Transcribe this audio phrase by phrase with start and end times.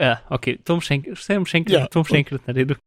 [0.00, 2.48] ja, ok, to bom še enkrat, vse bom še enkrat, Ja, to bom še enkrat
[2.48, 2.80] naredil.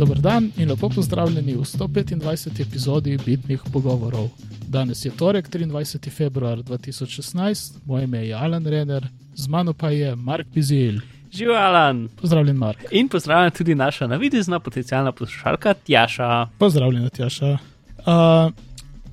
[0.00, 2.60] Dober dan in lepo pozdravljeni v 125.
[2.62, 4.30] epizodi Bitnih pogovorov.
[4.70, 6.10] Danes je torek, 23.
[6.10, 11.00] februar 2016, moje ime je Alan Renner, z mano pa je Mark Bizil.
[11.32, 12.08] Živijo, Alan.
[12.20, 12.84] Pozdravljen, Mark.
[12.90, 16.46] In pozdravljam tudi naša navidezna potencijalna poslušalka Tjaša.
[16.58, 17.58] Pozdravljen, Tjaša.
[17.98, 18.52] Uh,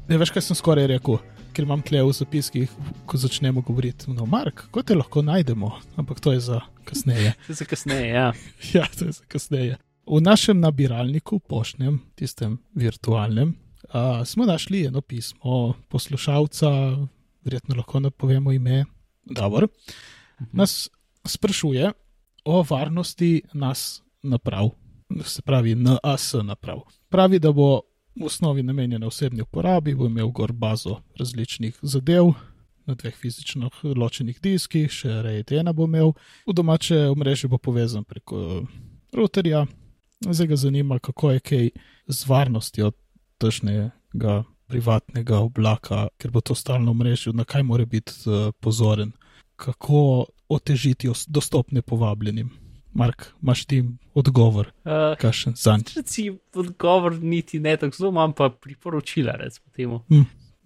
[0.07, 1.19] ne veš, kaj sem skoraj rekel,
[1.57, 2.73] ker imam tle v zapiskih,
[3.09, 4.11] ko začnemo govoriti.
[4.13, 5.71] No, Mark, kako te lahko najdemo?
[5.97, 7.33] Ampak to je za kasneje.
[7.47, 8.27] To je za kasneje, ja.
[8.77, 9.77] ja, to je za kasneje.
[10.05, 13.55] V našem nabiralniku, poštnem, tistem virtualnem,
[13.89, 16.69] uh, smo našli eno pismo poslušalca,
[17.41, 18.85] verjetno lahko napovemo ime.
[19.25, 19.67] Dobro.
[20.53, 20.89] Nas
[21.25, 21.91] sprašuje
[22.45, 24.69] o varnosti nas naprav,
[25.25, 26.85] se pravi NAS naprav.
[27.09, 27.81] Pravi, da bo
[28.19, 32.33] v osnovi namenjena osebni uporabi, bo imel gor bazo različnih zadev.
[32.87, 36.13] Na dveh fizično ločenih diskih, še RAID-1 bo imel,
[36.47, 38.63] v domače omrežje bo povezan preko
[39.11, 39.65] routerja,
[40.25, 41.69] Zdaj ga zanima, kako je kaj
[42.07, 42.91] z varnostjo
[43.37, 49.11] tržnega privatnega oblaka, ker bo to stalno mrežo, na kaj mora biti uh, pozoren,
[49.55, 52.49] kako otežiti dostop nepovabljenim.
[52.97, 53.83] Mark, imaš ti
[54.17, 55.91] odgovor, Uh, kakšen zanj?
[55.95, 59.99] Reci odgovor niti ne tako zelo, imam pa priporočila, recimo temu.
[60.09, 60.23] Hm,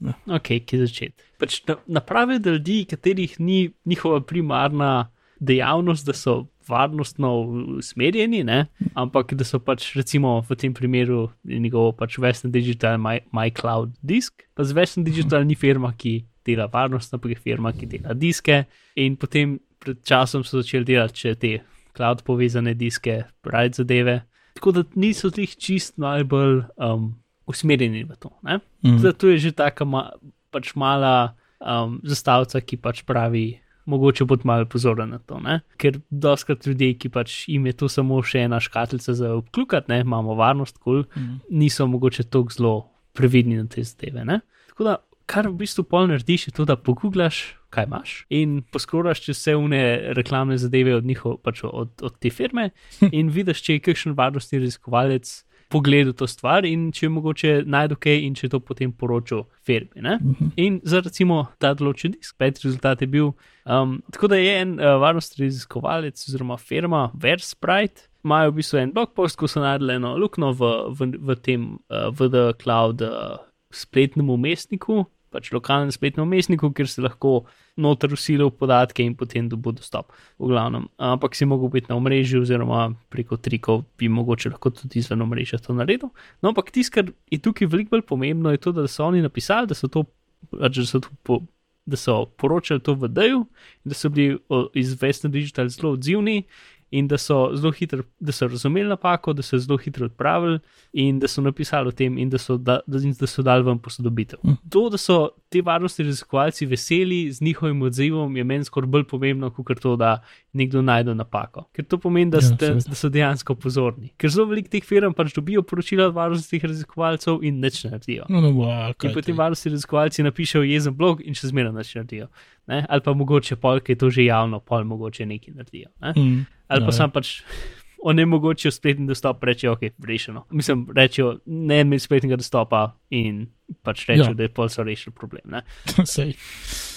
[0.08, 0.14] ja.
[0.38, 1.26] Ok, ki začeti.
[1.40, 7.34] Pač na, naprave za ljudi, katerih ni njihova primarna dejavnost, da so varnostno
[7.78, 8.66] usmerjeni, ne?
[8.94, 13.98] ampak da so pač recimo v tem primeru njegov pač Western Digital, my, my Cloud
[14.02, 14.45] disk.
[14.56, 18.64] Pa z Western Digital ni firma, ki dela varnost, ampak je firma, ki dela diske.
[18.95, 21.58] In potem pred časom so začeli delati še te
[21.97, 24.22] cloud povezane diske, right zadeve.
[24.53, 27.16] Tako da niso tih čist najbolj um,
[27.48, 28.30] usmerjeni v to.
[28.44, 28.59] Ne?
[28.86, 28.98] Mhm.
[28.98, 30.09] Zato je že taka ma,
[30.52, 35.39] pač mala um, zastavica, ki pač pravi, mogoče bod malo pozoren na to.
[35.39, 35.61] Ne?
[35.78, 40.02] Ker doskrat ljudi, ki pač jim je to samo še ena škatlica za obklukati, ne?
[40.05, 41.37] imamo varnost, kul, cool, Mhm.
[41.49, 42.76] niso mogoče tako zelo
[43.14, 44.26] previdni na te zadeve.
[44.26, 44.39] Ne?
[44.70, 44.98] Tako da,
[45.31, 49.55] kar v bistvu pol narediš, je to, da pogooglaš, kaj imaš in poskrolaš čez vse
[49.55, 49.83] une
[50.17, 52.71] reklamne zadeve od, njihov, pač od, od te firme
[53.11, 55.31] in vidiš, če je kakšen varnostni raziskovalec
[55.71, 59.45] pogledal to stvar in če je mogoče najdu kaj in če je to potem poročal
[59.64, 60.03] firmi.
[60.03, 60.17] Ne?
[60.59, 63.31] In za recimo ta določen disk, peti rezultat je bil.
[63.63, 68.09] Um, tako da je en uh, varnostni raziskovalec oziroma firma Versprite.
[68.25, 71.63] Imajo v bistvu en blog post, ko so naredili eno luknjo v, v, v tem
[71.87, 73.39] uh, VD Cloud uh,
[73.73, 77.45] spletnem umestniku, pač lokalnem spletnem umestniku, kjer se lahko
[77.81, 80.11] noter usilijo podatke in potem bo dostop.
[80.39, 84.99] V glavnem, ampak si mogel biti na omrežju, oziroma preko trikov bi mogoče lahko tudi
[84.99, 86.11] izven omrežja to naredil.
[86.42, 89.71] No, ampak tisto, kar je tukaj veliko bolj pomembno, je to, da so oni napisali,
[89.71, 90.05] da so to,
[90.52, 91.39] pač, da so to po,
[91.86, 93.45] da so poročali to v DEju,
[93.87, 94.37] da so bili
[94.77, 96.43] iz Western Digital zelo odzivni
[96.92, 100.60] in da so zelo hitro, da so razumeli napako, da so zelo hitro odpravili
[100.94, 103.80] in da so napisali o tem in da so, da, da, da so dali vam
[103.80, 104.40] posodobitev.
[104.44, 104.54] Mhm.
[104.70, 109.50] To, da so ti varnostni raziskovalci veseli z njihovim odzivom, je meni skoraj bolj pomembno,
[109.50, 110.22] kot to, da
[110.54, 111.64] nekdo najde napako.
[111.74, 112.90] Ker to pomeni, da, Ja, ste, seveda.
[112.90, 114.12] da so dejansko pozorni.
[114.18, 118.26] Ker zelo veliko teh firm pač dobijo poročila od varnostnih raziskovalcev in nič ne naredijo.
[118.30, 122.28] No, no, wow, In potem varnostni raziskovalci napišejo jezen blog in še zmeraj nič naredijo.
[122.67, 122.86] Ne?
[122.89, 125.89] Ali pa mogoče pol, ki je to že javno, pol mogoče nekaj naredijo.
[126.02, 126.14] Ne?
[126.17, 127.42] Mm, Ali pa ja, sam pač
[128.12, 130.45] onemogočijo spletni dostop, rečejo, ok, rešeno.
[130.51, 133.48] Mislim, rečejo, ne imeti spletnega dostopa in
[133.83, 134.30] pač rečejo, Ja.
[134.30, 134.33] ja.
[134.33, 135.62] da je pol so rešili problem.
[136.06, 136.33] Sej.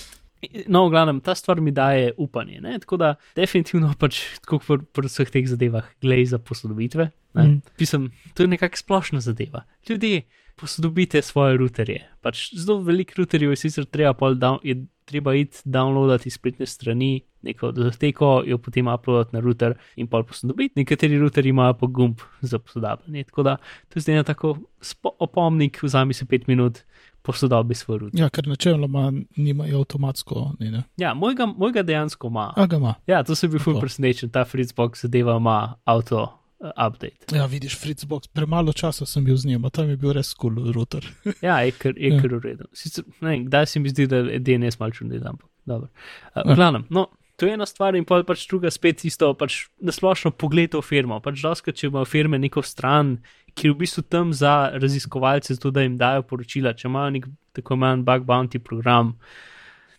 [0.68, 2.60] No, v glavnem, ta stvar mi daje upanje.
[2.60, 2.78] Ne?
[2.82, 7.10] Tako da, definitivno, pač, tako kot pri- vseh teh zadevah, glej za posodobitve.
[7.34, 7.60] Mm.
[7.76, 9.64] Pisem, to je nekakšna splošna zadeva.
[9.88, 10.22] Ljudje,
[10.56, 12.04] posodobite svoje routerje.
[12.22, 17.72] Pač zelo veliko routerjev je sicer treba, down, je treba iti downloadati spletne strani, neko
[17.72, 20.78] datoteko, jo potem uploadati na router in pol posodobiti.
[20.80, 23.24] Nekateri routerji imajo pa gumb za posodabljanje.
[23.24, 23.56] Tako da,
[23.88, 24.56] to je zdaj ena tako
[25.02, 26.80] opomnik, vzami si pet minut,
[27.24, 28.20] posodobi router.
[28.20, 30.44] Ja, ker načeloma nimajo avtomatsko.
[30.60, 30.82] Ni, ne?
[30.96, 32.50] Ja, mojega, mojega dejansko ima.
[32.56, 32.94] A ga ima.
[33.06, 37.32] Ja, to se bi ful presenečen, ta Fritzbox zadeva ima avto uh, update.
[37.32, 40.72] Ja, vidiš, Fritzbox, premalo časa sem bil z njim, tam je bil res kul cool
[40.72, 41.04] router.
[41.40, 42.20] Ja, je kar, je Ja.
[42.22, 42.68] kar urejen.
[42.72, 45.88] Sicer, ne, kdaj se mi zdi, da je DNS malo čudno, ampak dobro.
[46.36, 46.52] Uh, Ja.
[46.52, 50.74] v glavnem, no, to je ena stvar in pač druga spet isto, pač nasplošno pogled
[50.74, 51.18] v firmo.
[51.20, 53.16] Pač doska, če imajo firme neko stran,
[53.54, 57.28] ki je v bistvu tam za raziskovalce, zato da jim dajo poročila, če imajo nek
[57.54, 59.14] tako imenovan bug bounty program.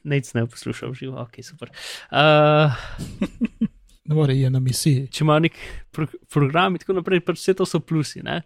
[0.06, 1.72] Nec ne poslušal živo, ok, super.
[2.12, 2.76] Uh,
[4.06, 5.08] Ne more je na misiji.
[5.08, 5.56] če imajo nek
[5.92, 8.22] pro program in tako naprej, pač vse to so plusi.
[8.22, 8.44] Ne?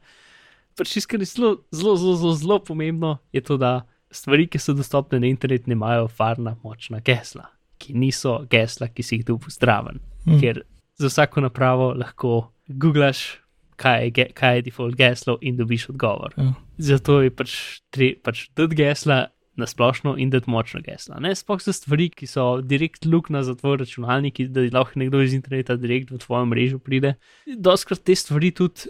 [0.79, 5.19] Pač je zelo, zelo, zelo, zelo, zelo pomembno, je to, da stvari, ki so dostopne
[5.19, 7.49] na internetu, imajo varna, močna gesla.
[7.79, 10.01] ki niso gesla, ki si jih tu zdraven.
[10.27, 10.39] Mm.
[10.41, 10.61] Ker
[10.99, 13.39] za vsako napravo lahko googlaš,
[13.79, 16.33] kaj je, kaj je default geslo in dobiš odgovor.
[16.37, 16.53] Ja.
[16.91, 17.53] Zato je pač,
[17.93, 19.27] tre, pač dati gesla
[19.59, 21.19] na splošno in dati močna gesla.
[21.19, 21.33] Ne?
[21.35, 25.75] Sploh za stvari, ki so direkt luknja za tvoj računalnik, da lahko nekdo iz interneta
[25.79, 27.15] direkt v tvojo mrežo pride.
[27.57, 28.87] Doskrat te stvari tudi,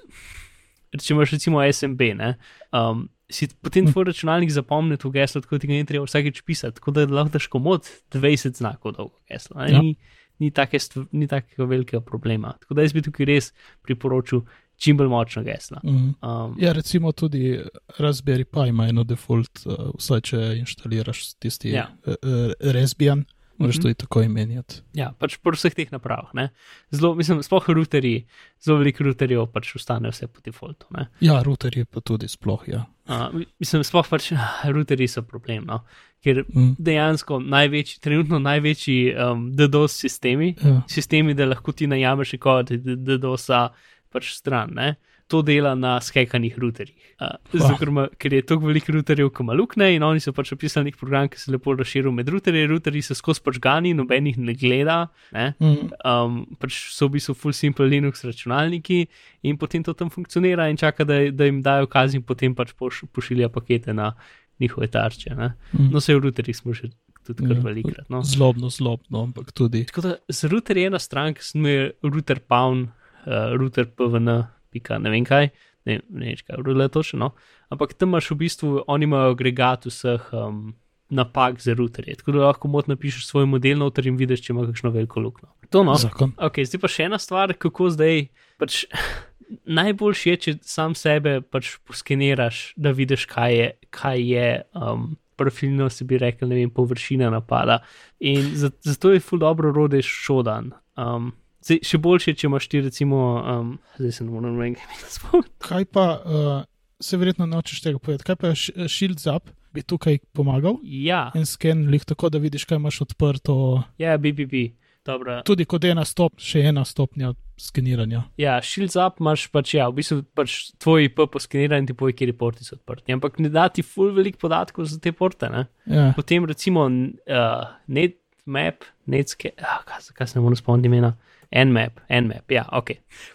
[0.97, 2.35] če imaš recimo SMB, ne,
[2.75, 6.79] um, si potem tvoj računalnik zapomni to geslo, tako da ga ni treba vsakeč pisati,
[6.79, 9.61] tako da lahko daš komod 20 znakov dolgo geslo.
[9.61, 9.73] ne.
[9.73, 9.81] Ja.
[9.81, 9.97] Ni,
[10.39, 12.55] ni, take stv, ni takega velikega problema.
[12.61, 13.51] Tako da jaz bi tukaj res
[13.85, 14.45] priporočil
[14.79, 15.81] čim bolj močna gesla.
[15.83, 16.13] Mm.
[16.21, 17.59] Um, Ja, recimo tudi
[17.97, 21.89] Raspberry Pi ima eno default, uh, vsaj če inštaliraš tisti Ja.
[21.99, 22.15] ja.
[22.15, 22.15] uh,
[22.63, 23.25] Raspbian,
[23.57, 23.81] moraš Mhm.
[23.81, 24.81] tudi tako imenjati.
[24.93, 26.29] Ja, pač pri vseh teh napravah.
[26.33, 26.49] ne.
[26.91, 28.25] Zelo, mislim, sploh routerji,
[28.57, 30.85] zelo veliko routerjev pač ostane vse po defaultu.
[30.91, 31.09] ne.
[31.19, 32.85] Ja, routerji pa tudi sploh, ja.
[33.05, 34.31] Uh, mi- mislim, sploh pač
[34.65, 35.83] routerji so problem, no?
[36.21, 36.75] ker Mm.
[36.77, 40.81] dejansko največji, trenutno največji um, DDoS sistemi, Ja.
[40.87, 42.67] sistemi, da lahko ti najameš kod
[42.97, 43.69] DDoS-a
[44.11, 44.73] pač stran.
[44.75, 44.95] Ne?
[45.29, 46.95] To dela na skekanih routerjih.
[47.21, 50.89] Uh, zato, ker, je toliko veliko routerjev, ki ima luknje in oni so pač opisali
[50.89, 52.65] nek program, ki se lepo razširil med routerje.
[52.71, 54.97] Routerji so skozi počgani, noben jih ne gleda.
[55.35, 55.51] Ne?
[55.61, 55.91] Mm.
[56.01, 59.03] um, pač so v bistvu full simple Linux računalniki
[59.45, 63.03] in potem to tam funkcionira in čaka, da, da jim dajo kazni potem pač poš,
[63.13, 64.15] pošilja pakete na
[64.59, 65.35] njihove tarče.
[65.37, 65.53] Ne?
[65.77, 65.91] Mm.
[65.93, 66.89] No, se v routerjih smo že
[67.29, 67.61] tudi kar Ja.
[67.61, 68.09] velikrat.
[68.09, 68.23] No.
[68.25, 69.83] Zlobno, zlobno, ampak tudi.
[69.85, 72.89] Tako da z router je ena stran, ki se imenuje router pound,
[73.25, 74.43] uh, router pvn,
[74.73, 75.49] pika ne vem kaj,
[75.85, 77.31] ne, ne vem, kaj je točno, no.
[77.69, 80.73] ampak tam imaš v bistvu, oni imajo agregat vseh um,
[81.09, 84.67] napak za routerje, tako da lahko mod napišeš svoj model noter in vidiš, če ima
[84.69, 85.49] kakšno veliko luknjo.
[85.73, 85.95] To no.
[85.97, 86.35] Zakon.
[86.37, 88.27] Ok, zdaj pa še ena stvar, kako zdaj.
[88.61, 88.83] Pač,
[89.79, 95.89] najboljši je, če sam sebe pač poskeniraš, da vidiš, kaj je, kaj je um, profilno,
[95.89, 97.79] se bi rekel, ne vem, površina napada.
[98.19, 100.73] In za- zato je ful dobro rode šodan.
[100.99, 101.33] Um,
[101.69, 104.75] zdaj, še boljše, če imaš ti recimo, um, zdaj se ne morem
[105.07, 105.53] spomniti.
[105.61, 106.57] Kaj pa, uh,
[106.99, 110.79] se verjetno nočeš tega povedati, kaj pa š- Shield Zap bi tukaj pomagal?
[110.83, 113.83] Ja, En sken, lih tako, da vidiš, kaj imaš odprto.
[113.97, 114.73] ja, BBB.
[115.05, 115.39] Dobro.
[115.41, 118.25] Tudi kot ena stop, še ena stopnja skeniranja.
[118.37, 122.13] Ja, shields up imaš pač, ja, v bistvu pač tvoj IP poskeniran in ti poje,
[122.13, 123.15] kje porti so odprti.
[123.15, 125.49] Ampak ne da ti ful veliko podatkov za te porte.
[125.49, 125.63] Ne?
[125.87, 126.09] Ja.
[126.17, 131.13] Potem recimo uh, NetMap, Netscape, ah, kaj, kaj se ne morem spomniti imena.
[131.49, 132.91] Nmap, Nmap, ja, ok.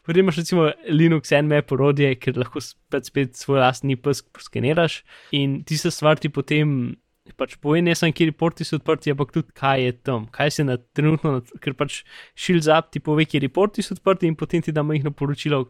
[0.06, 5.00] Potem imaš recimo Linux Nmap orodje, ker lahko spet, spet svoj lastni pisk poskeniraš
[5.34, 6.94] in tista stvar ti potem
[7.32, 10.64] pač pove, ne samo, kje porti so odprti, ampak tudi kaj je tam, kaj se
[10.68, 12.02] na trenutno, ker pač
[12.36, 15.64] Shields Up ti pove, kje porti so odprti in potem ti da majhno poročilo,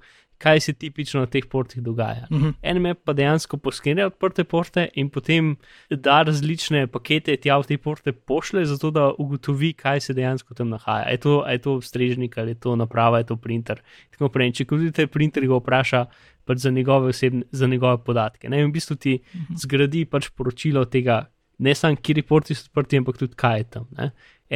[0.45, 2.27] kaj se tipično na teh portih dogaja.
[2.31, 2.51] Mhm.
[2.77, 5.55] Nmap pa dejansko poskenira odprte porte in potem
[5.91, 10.69] da različne pakete tja v te porte pošle, zato da ugotovi, kaj se dejansko tam
[10.75, 11.09] nahaja.
[11.11, 13.81] Je to, je to strežnik ali je to naprava, je to printer.
[13.81, 14.47] in Tako naprej.
[14.47, 16.05] In če vidite, printer ga vpraša
[16.45, 18.49] pač za, njegove osebne, za njegove podatke.
[18.49, 18.61] Ne?
[18.61, 19.19] In v bistvu ti
[19.57, 21.25] zgradi pač poročilo tega,
[21.59, 23.89] ne samo, kje porti so odprti, ampak tudi kaj je tam.
[23.97, 24.11] Ne?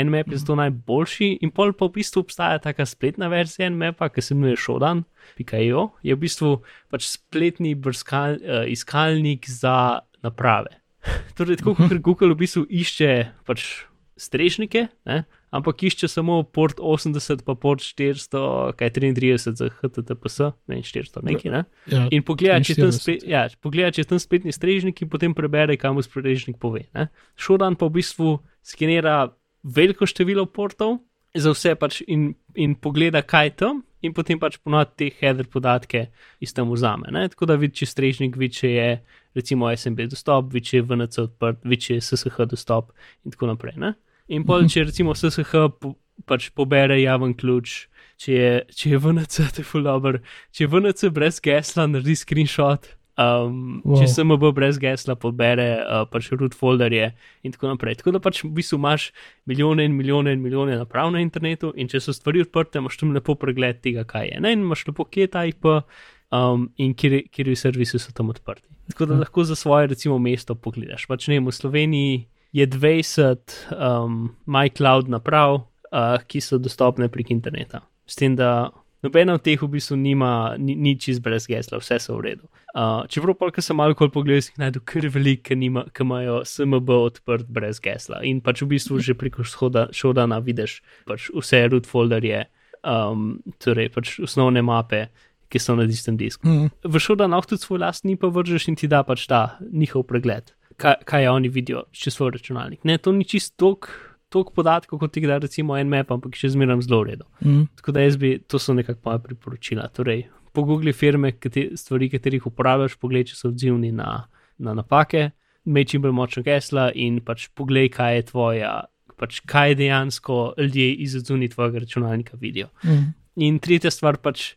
[0.04, 4.22] Nmap je zato najboljši, in pol pa v bistvu obstaja taka spletna verzija Nmapa, ki
[4.22, 6.52] se imenuje Shodan.io, je v bistvu
[6.92, 10.78] pač spletni brskal, uh, iskalnik za naprave.
[11.38, 13.12] torej, tako kot Google v bistvu išče
[13.48, 15.24] pač strežnike, ne?
[15.54, 21.52] ampak išče samo port 80, pa port 400, kaj 33 za HTTPS, ne 400 neki.
[21.54, 21.62] Ne?
[21.88, 22.04] Ja.
[22.12, 23.00] In pogleda, če je tam, 43.
[23.00, 26.84] spet, ja, pogleda, če je tam spletni strežnik in potem prebere, kaj mu strežnik pove.
[26.98, 27.08] Ne?
[27.40, 28.34] Šodan pa v bistvu
[28.66, 29.30] skenira
[29.68, 30.98] veliko število portov
[31.36, 33.84] za vse pač in, in pogleda, kaj tam.
[33.98, 36.04] In potem pač ponovadi te header podatke
[36.38, 37.10] iz tam vzame.
[37.10, 37.24] Ne?
[37.32, 38.90] Tako da vidi, če strežnik, vidi, če je
[39.34, 42.92] recimo SMB dostop, vidi, če je VNC odprt, vidi, če je SSH dostop
[43.26, 43.74] in tako naprej.
[43.82, 43.96] Ne?
[44.30, 45.96] In pol, če recimo SSH po,
[46.30, 47.88] pač pobere javen ključ,
[48.22, 50.22] če je, če je VNC, to je full dobro,
[50.54, 52.86] če je VNC brez gesla, naredi screenshot.
[53.18, 53.98] Um, wow.
[53.98, 57.08] Če SMB brez gesla pobere uh, pač root folderje
[57.42, 57.96] in tako naprej.
[57.98, 59.08] Tako da pač v bistvu imaš
[59.50, 63.10] milijone in milijone in milijone naprav na internetu in če so stvari odprte, imaš tam
[63.16, 64.40] lepo pregled tega, kaj je.
[64.44, 64.54] Ne?
[64.54, 68.68] In imaš lepo, kje je ta IP um, in kje, kje servisi so tam odprti.
[68.92, 71.08] Tako da lahko za svoje recimo mesto pogledaš.
[71.10, 72.20] Pač ne, vem, v Sloveniji
[72.54, 77.82] je 20 um, MyCloud naprav, uh, ki so dostopne prek interneta.
[78.06, 78.70] S tem, da
[79.02, 82.48] nobena od teh v bistvu nima ni, ni čist brez gesla, vse so v redu.
[82.74, 85.70] Uh, čeprav pa, ker sem malo bolj pogledal, jih najdu kar veliko, ki,
[86.04, 88.22] imajo SMB odprt brez gesla.
[88.26, 92.46] In pač v bistvu že preko šodana vidiš pač vse root folderje,
[92.82, 95.08] um, torej pač osnovne mape,
[95.48, 96.68] ki so na istem disku Mm.
[96.84, 100.52] v šodan lahko tudi svoj lastni pa vržeš in ti da pač ta njihov pregled,
[100.76, 102.84] kaj, kaj oni vidijo čez svoj računalnik.
[102.84, 103.88] Ne, to ni čisto tok
[104.28, 107.28] toliko podatkov, kot jih da recimo en map, ampak še zmeraj zelo redo.
[107.44, 107.68] Mm.
[107.80, 109.88] Tako da jaz bi, to so nekako moja priporočila.
[109.94, 114.26] Torej, pogoogle firme, kate, stvari, katerih uporabljaš, poglej, če so odzivni na,
[114.58, 115.30] na napake,
[115.68, 118.72] imej čim bolj močno gesla in pač poglej, kaj je tvoja,
[119.18, 122.68] pač kaj dejansko ljudje iz odzuni tvojega računalnika vidijo.
[122.84, 123.12] Mm.
[123.38, 124.56] In tretja stvar pač,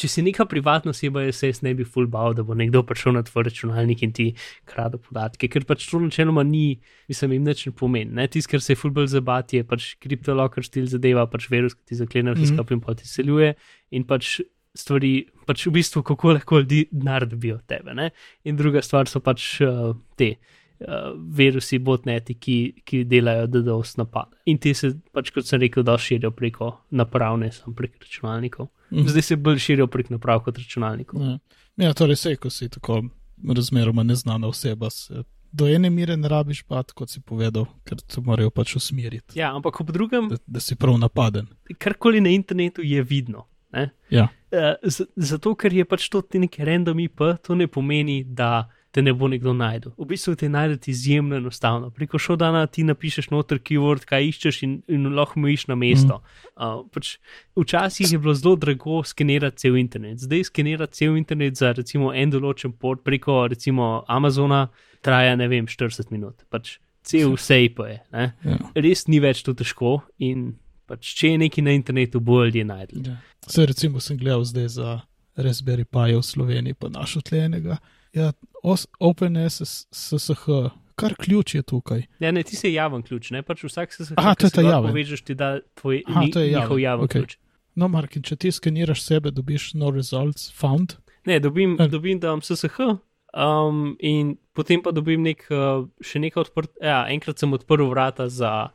[0.00, 3.14] če si neka privatna oseba, se jaz ne bi full bal, da bo nekdo prišel
[3.14, 4.26] na tvoj računalnik in ti
[4.66, 6.80] krade podatke, ker pač to načeloma ni,
[7.12, 8.26] mislim, jim nič ne pomeni.
[8.32, 11.92] Tisto, kar se je full bolj zabati, je pač kriptolocker stil zadeva, pač virus, ki
[11.92, 12.56] ti zaklene vse Mhm.
[12.56, 13.54] skupaj in pa ti seljuje
[13.92, 14.40] in pač
[14.74, 17.94] stvari, pač v bistvu kako lahko ljudi denar dobijo od tebe.
[17.94, 18.10] Ne?
[18.44, 20.36] In druga stvar so pač uh, te.
[20.82, 20.94] Uh,
[21.30, 24.36] virusi, botneti, ki, ki delajo DDoS napade.
[24.46, 28.66] In ti se, pač, kot sem rekel, da širijo preko naprav, ne samo prek računalnikov.
[28.90, 29.06] Mhm.
[29.06, 31.22] Zdaj se bolj širijo prek naprav kot računalnikov.
[31.22, 31.38] Ja,
[31.78, 33.02] ja torej se, ko si tako
[33.48, 35.22] razmeroma neznana oseba, se
[35.52, 39.50] do ene mere ne rabiš pat, kot si povedal, ker te morajo pač usmeriti, Ja,
[39.54, 41.46] ampak ob drugem, da, da si prav napaden.
[41.78, 43.46] karkoli na internetu je vidno.
[43.72, 43.90] Ne?
[44.10, 48.18] Ja, Uh, z- zato, ker je pač to ti neki random IP, to ne pomeni,
[48.22, 49.94] da te ne bo nekdo najdel.
[49.96, 51.88] V bistvu te najdete izjemno enostavno.
[51.90, 56.20] Preko šodana ti napišeš noter keyword, kaj iščeš in, in lahko mu iš na mesto.
[56.52, 57.14] Uh, pač,
[57.56, 60.20] včasih je bilo zelo drago skenirati cel internet.
[60.20, 64.66] Zdaj skenirati cel internet za recimo en določen port preko recimo Amazona
[65.00, 66.44] traja ne vem 40 minut.
[66.52, 67.96] Pač cel vse IP je.
[68.12, 68.26] Ne?
[68.44, 68.58] ja.
[68.76, 70.52] Res ni več to težko in
[70.86, 73.06] pač, če je nekaj na internetu, bo ljudje najdli.
[73.08, 73.16] ja.
[73.48, 75.00] Se recimo sem gledal zdaj za
[75.36, 77.80] Raspberry Pi v Sloveniji, pa našel tlenega.
[78.12, 80.46] Ja, os- OpenSSH,
[80.94, 82.02] kar ključ je tukaj.
[82.20, 84.90] Ja, ne, ti si javen ključ, ne pač vsak se Aha, to je ta javen.
[84.92, 87.20] Povežeš ti da tvoj Aha, ni, to je javen, njihov javen okej.
[87.22, 87.36] ključ.
[87.74, 90.98] No, Mark, če ti skeniraš sebe, dobiš no results found.
[91.24, 91.86] Ne, dobim, Ja.
[91.88, 92.98] dobim da imam SSH.
[93.32, 96.70] Um, in potem pa dobim nek, uh, še nekaj odprt.
[96.82, 98.68] Ja, enkrat sem odprl vrata za,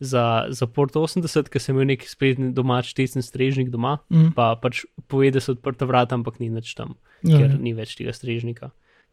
[0.00, 4.34] za, za port 80, ker sem imel neki spletni domač tesen strežnik doma, Mm.
[4.36, 7.56] pa pač pove, da so odprta vrata, ampak ni nič tam, Ja, ker ja.
[7.56, 8.70] ni več tega strežnika.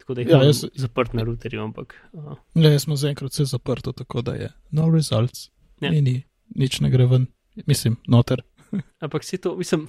[0.09, 1.93] Tako da jih Ja, ja, jaz- zaprt na routerju, ampak.
[2.11, 5.51] Uh, Ja, jaz smo zaenkrat vse zaprto, tako da je no results.
[5.79, 5.91] Ja.
[5.91, 6.15] Ni, ni,
[6.55, 7.27] nič ne gre ven,
[7.65, 8.41] mislim, noter.
[9.01, 9.85] ampak si to, mislim,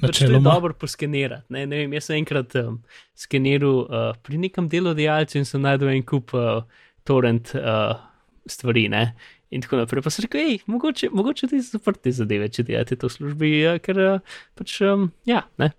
[0.00, 0.50] Pač to je Načeloma.
[0.52, 1.46] dobro poskenirati.
[1.48, 2.78] Ne, ne vem, jaz sem enkrat um,
[3.14, 6.62] skeniral uh, pri nekem delodajalcu in sem najdel en kup uh,
[7.02, 7.98] torrent uh,
[8.46, 8.86] stvari.
[8.88, 9.14] Ne?
[9.50, 10.02] In tako naprej.
[10.02, 13.78] Pa sem rekel, hej, mogoče, mogoče ti zaprti zadeve, če delate to v službi, uh,
[13.82, 14.18] ker uh,
[14.54, 15.72] pač, um, ja, ne.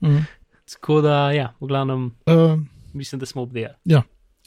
[0.00, 0.24] Mm.
[0.70, 2.60] Tako da, ja, v glavnem, Uh,
[2.92, 3.74] mislim, da smo obdelali.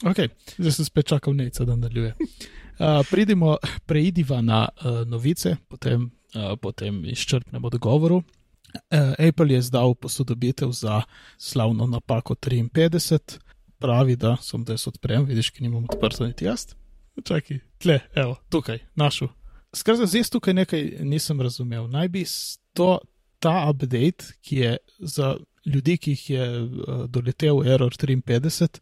[0.02, 0.16] ok,
[0.58, 2.14] zdaj sem spet čakal neca, da nadaljuje.
[2.18, 8.16] Uh, pridimo, preidiva na uh, novice, potem, uh, potem izčrpnemo dogovoru.
[8.16, 11.02] Uh, Apple je izdal posodobitev za
[11.38, 13.38] slavno napako 53,
[13.78, 16.74] pravi, da sem da jaz odprem, vidiš, ki nimam odprto niti jaz.
[17.24, 19.28] Čakaj, tle, evo, tukaj, našel.
[19.74, 21.86] Skratka, zdaj tukaj nekaj nisem razumel.
[21.88, 22.24] Naj bi
[22.72, 22.98] to,
[23.38, 25.36] ta update, ki je za
[25.66, 28.80] ljudi, ki jih je uh, doletel Error 53,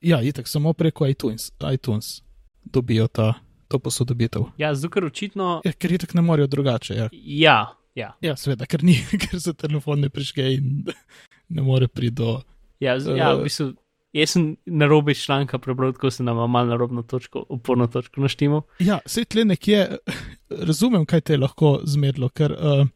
[0.00, 2.22] ja, itek samo preko iTunes, iTunes
[2.64, 3.34] dobijo ta,
[3.68, 4.42] to posodobitev.
[4.58, 6.94] Ja, zato ker očitno, Ja, ker itek ne morejo drugače.
[6.94, 7.58] Ja, ja,
[7.94, 8.12] ja.
[8.20, 10.84] ja seveda, ker, ni, ker se telefon ne prižge in
[11.54, 12.42] ne more priti do.
[12.80, 13.40] Ja, z, ja, Eh.
[13.40, 13.72] v bistvu,
[14.14, 18.20] jaz sem na robe članka prebral, tako se nam malo na robno točko, uporno točko
[18.20, 18.62] naštimo.
[18.78, 19.96] Ja, se tle nekje
[20.68, 22.86] razumem, kaj te je lahko zmedlo, ker, uh,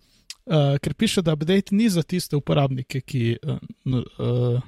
[0.48, 4.60] uh, ker piše, da update ni za tiste uporabnike, ki uh, uh,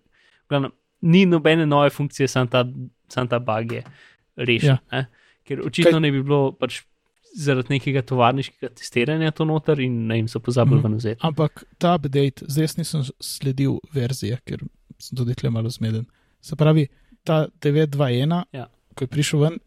[0.48, 0.70] Glavno,
[1.02, 2.64] ni nobene nove funkcije, sam ta,
[3.08, 3.82] sam ta bug je
[4.36, 4.76] rešen.
[4.92, 5.04] Ja.
[5.46, 6.82] Ker očitno Kaj- ne bi bilo pač
[7.36, 10.82] zaradi nekega tovarniškega testiranja to noter in ne jim so pozabili mm.
[10.82, 11.20] ven vzeti.
[11.22, 14.58] Ampak ta update, zdaj nisem sledil verzije, ker
[14.98, 16.06] sem tudi tle malo zmeden.
[16.42, 16.88] Se pravi,
[17.24, 18.66] ta 921, Ja.
[18.94, 19.58] ko je prišel ven,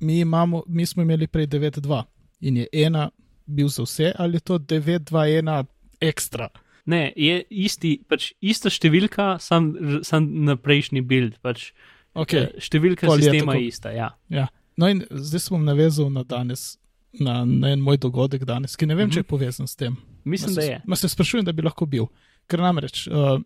[0.00, 2.02] mi, imamo, mi smo imeli prej 9.2
[2.40, 3.10] in je ena
[3.46, 5.64] bil za vse, ali je to 9.2.1
[6.00, 6.48] ekstra.
[6.86, 11.38] Ne, je isti, pač ista številka, sam, sam na prejšnji build.
[11.40, 11.72] Pač,
[12.12, 12.36] Okay.
[12.38, 13.90] eh, Številka Pol je sistema tako- je ista.
[13.90, 14.08] Ja.
[14.28, 14.48] Ja.
[14.76, 16.78] No, in zdaj se bom navezal na danes,
[17.12, 19.14] na, na en moj dogodek danes, ki ne vem, mm -hmm.
[19.14, 19.96] če je povezan s tem.
[20.24, 20.80] Mislim, Ma da se- je.
[20.86, 22.06] Ma se sprašujem, da bi lahko bil.
[22.48, 23.38] Ker namreč uh,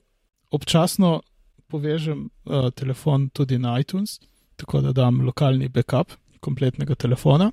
[0.50, 1.20] občasno,
[1.68, 4.20] povežem uh, telefon tudi na iTunes,
[4.56, 6.12] tako da dam lokalni backup
[6.44, 7.50] kompletnega telefona,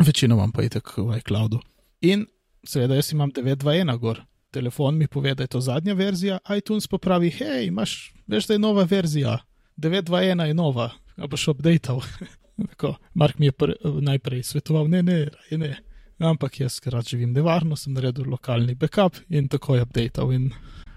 [0.00, 1.60] večino imam pa itek v iCloudu.
[2.08, 2.26] In
[2.64, 4.22] seveda, jaz imam 921 gor.
[4.52, 8.54] Telefon mi pove, da je to zadnja verzija, iTunes pa pravi, hej, imaš, veš, da
[8.54, 9.38] je nova verzija,
[9.80, 12.04] 921 je nova, a boš updated.
[12.68, 15.72] Tako, Mark mi je pr, najprej svetoval, ne, ne, ne.
[16.22, 20.52] Ampak jaz, ker rad živim nevarno, sem naredil lokalni backup in tako je updated.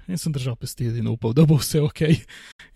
[0.08, 2.02] In sem držal pesti in upal, da bo vse ok.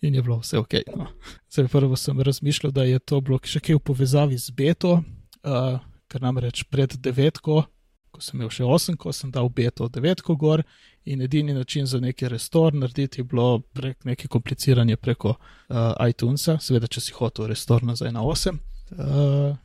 [0.01, 0.73] In je bilo vse ok.
[0.95, 1.07] No.
[1.51, 4.99] Zdaj, prvo sem razmišljal, da je to bilo še kaj v povezavi z beto,
[5.43, 7.63] uh, ker namreč pred devetko,
[8.09, 10.63] ko sem imel še osem, ko sem dal beto devetko gor.
[11.05, 16.59] In edini način za neki restor narediti je bilo prek neki kompliciranje preko uh, iTunesa,
[16.61, 18.59] seveda, če si hotel restor nazaj na 8.
[18.91, 19.55] Uh,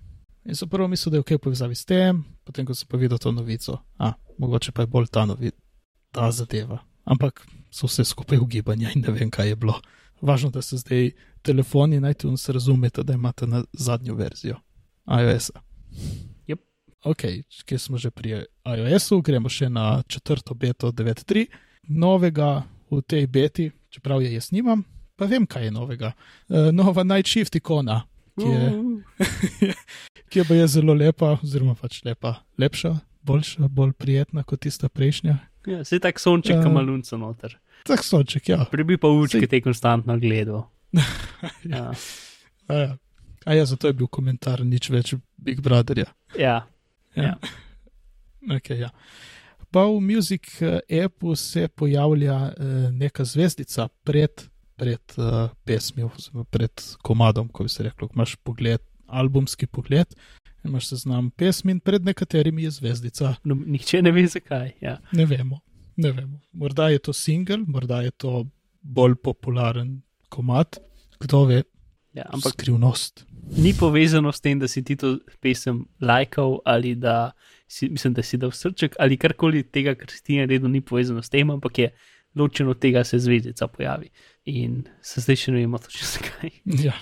[0.44, 3.18] in sem prvo mislil, da je ok povezavi s tem, potem ko sem pa videl
[3.18, 5.52] to novico, a mogoče pa je bolj ta, novi,
[6.12, 6.82] ta zadeva.
[7.04, 9.80] Ampak so vse skupaj ugibanja in ne vem, kaj je bilo.
[10.20, 11.10] Važno, da se zdaj
[11.42, 14.56] telefoni in iTunes razumete, da imate na zadnjo verzijo
[15.06, 15.60] iOS-a.
[16.48, 16.60] Yep.
[17.04, 17.22] Ok,
[17.64, 21.46] kje smo že pri iOS-u, gremo še na četrto beto 9.3.
[21.88, 24.84] Novega v tej beti, čeprav je jaz nimam,
[25.16, 26.12] pa vem, kaj je novega.
[26.48, 28.04] Uh, nova Night Shift ikona,
[28.38, 28.64] ki je,
[30.30, 35.36] ki je je zelo lepa, oziroma pač lepa, lepša, boljša, bolj prijetna kot tista prejšnja.
[35.66, 36.66] Ja, se tak sonček, Ja.
[36.66, 37.58] uh, malunco noter.
[37.84, 38.64] Tak sonček, ja.
[38.70, 40.66] Prebi pa uč, Saj- ki te konstantno gledal.
[41.74, 41.90] ja.
[42.68, 42.96] A ja.
[43.46, 46.06] A ja, zato je bil komentar nič več Big Brotherja.
[46.38, 46.66] ja.
[47.16, 47.36] Ja.
[48.44, 48.90] Okay, ja.
[49.72, 54.44] Pa v Music eh, appu se pojavlja uh, neka zvezdica pred,
[54.76, 56.10] pred uh, pesmijo,
[56.52, 56.70] pred
[57.02, 60.12] komadom, ko bi se reklo, ko imaš pogled, albumski pogled,
[60.64, 63.34] imaš seznam pesmi in pred nekaterimi je zvezdica.
[63.44, 64.72] No, nihče ne ve, zakaj.
[64.80, 64.98] Ja.
[65.12, 65.60] Ne vemo,
[65.96, 66.40] ne vemo.
[66.52, 68.46] Morda je to single, morda je to
[68.82, 70.76] bolj popularen komad,
[71.20, 71.62] kdo ve,
[72.14, 73.24] Ja, ampak skrivnost.
[73.56, 77.32] ni povezano s tem, da si ti to pesem lajkal ali da
[77.68, 81.22] si, mislim, da si dal srček ali karkoli tega, kar si ti naredil, ni povezano
[81.22, 81.88] s tem, ampak je
[82.34, 84.08] ločeno od tega, se zvezdica pojavi.
[84.44, 86.50] In se zdaj še ne vemo točno zakaj.
[86.84, 86.94] Ja,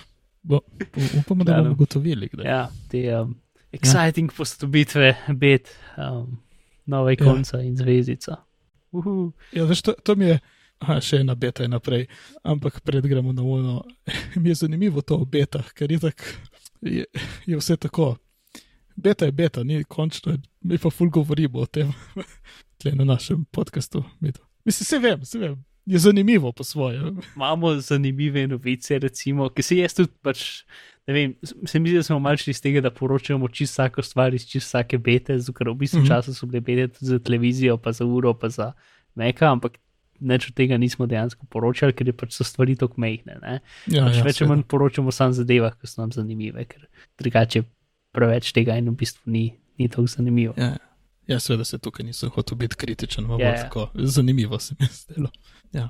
[0.43, 0.59] bo,
[0.95, 2.29] bo, upamo, da bomo ugotovili.
[2.45, 3.35] Ja, te um,
[3.73, 4.37] exciting ja.
[4.37, 6.39] postopitve, bet, um,
[6.85, 7.63] nove konca ja.
[7.63, 8.37] in zvezdica.
[8.91, 9.31] Uhu.
[9.51, 10.39] Ja, veš, to, to mi je,
[10.83, 12.05] aha, še ena beta je naprej,
[12.45, 13.81] ampak pred gremo na uno.
[14.41, 16.25] mi je zanimivo to o betah, ker je, tak,
[16.81, 17.05] je,
[17.45, 18.15] je vse tako.
[18.95, 21.89] Beta je beta, ni končno, mi pa ful govorimo o tem,
[22.79, 24.03] tle na našem podkastu.
[24.21, 27.01] Mislim, se vem, se vem, je zanimivo po svoje.
[27.35, 30.63] Imamo zanimive novice, recimo, ki se jaz tudi pač.
[31.07, 31.33] Ne vem,
[31.65, 34.67] se mi zdi, da smo malce iz tega, da poročamo čisto vsako stvar iz čisto
[34.69, 36.07] vsake bete, ker v bistvu Mhm.
[36.07, 38.71] časa so bile bete tudi za televizijo, pa za uro, pa za
[39.15, 39.77] meka, ampak
[40.19, 43.35] nič od tega nismo dejansko poročali, ker je pač so stvari tako mehne.
[43.41, 43.59] Ne?
[43.87, 46.87] Ja, Pač ja, več ali manj poročamo samo zadevah, ki so nam zanimive, ker
[47.19, 47.63] drugače
[48.15, 49.43] preveč tega in v bistvu ni,
[49.77, 50.53] ni tako zanimivo.
[50.57, 50.77] Ja,
[51.27, 53.57] ja, seveda se tukaj nisem hotel biti kritičen, ampak Ja, yeah.
[53.57, 53.63] ja.
[53.63, 55.29] tako zanimivo se mi je zdelo.
[55.73, 55.89] Ja.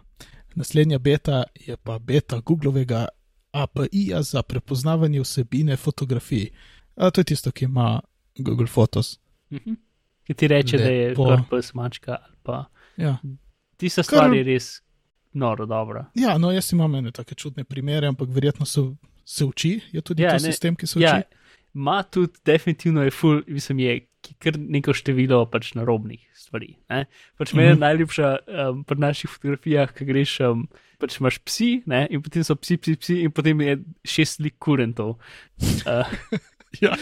[0.56, 3.08] Naslednja beta je pa beta Googlovega
[3.54, 6.50] API-ja za prepoznavanje vsebine fotografij.
[6.96, 8.02] A, to je tisto, ki ima
[8.36, 9.20] Google Photos.
[9.52, 9.74] Mhm.
[10.24, 11.24] Ki ti reče, da je Lepo.
[11.26, 12.66] korpus mačka ali pa
[12.98, 13.18] Ja.
[13.78, 14.82] tista Kar- stvar je res
[15.34, 16.06] noro dobra.
[16.16, 18.82] ja, no, jaz imam ene take čudne primere, ampak verjetno se,
[19.26, 19.80] se uči.
[19.92, 21.04] Je tudi Ja, to ne, sistem, ki se uči.
[21.04, 21.22] Ja,
[21.74, 24.00] ima tudi, definitivno je full, mislim, je
[24.40, 26.76] kar neko število pač narobnih stvari.
[26.90, 27.06] Ne?
[27.38, 27.80] Pač meni je Mhm.
[27.82, 28.38] najljubša
[28.70, 30.68] um, pri naših fotografijah, ki greš, um,
[31.04, 32.06] pač imaš psi, ne?
[32.10, 35.18] in potem so psi, psi, psi, in potem je šest slik kurentov.
[35.84, 36.08] Uh,
[36.84, 36.96] ja.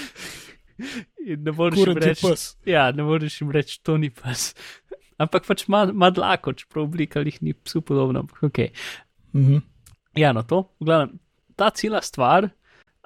[1.21, 2.45] in ne moreš jim je reči, pes.
[2.65, 4.51] ja, ne moreš jim reči, to ni pes.
[5.21, 8.63] Ampak pač ima ima dlako, čeprav oblika jih ni psu podobno, ampak ok.
[9.37, 9.61] Mhm.
[10.17, 11.19] Ja, no to, v glavnem,
[11.55, 12.49] ta cela stvar,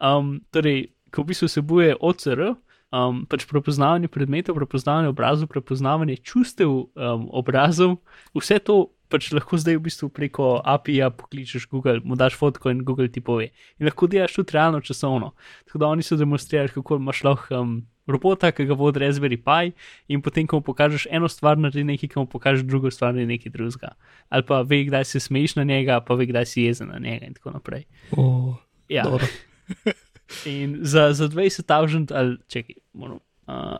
[0.02, 2.56] um, torej, ko v bistvu vsebuje OCR,
[2.96, 8.00] um, pač prepoznavanje predmetov, prepoznavanje obrazov, prepoznavanje čustev um, obrazov,
[8.34, 12.84] vse to pač lahko zdaj v bistvu preko API-ja pokličeš Google, mu daš fotko in
[12.86, 13.52] Google ti pove.
[13.80, 15.34] In lahko delaš tudi realno časovno.
[15.66, 19.74] Tako da oni so demonstrirali, kako imaš lahko um, robota, ki ga vodi Raspberry Pi
[20.10, 23.38] in potem, ko mu pokažeš eno stvar, naredi nekaj, ko mu pokažeš drugo stvar, naredi
[23.38, 23.96] nekaj drugega.
[24.30, 27.30] Ali pa ve, kdaj se smeješ na njega, pa ve, kdaj si jezen na njega
[27.30, 27.86] in tako naprej.
[28.18, 28.56] O,
[28.90, 29.06] Ja.
[30.46, 33.20] In za, za 20.000 ali čekaj, moram.
[33.48, 33.78] Uh,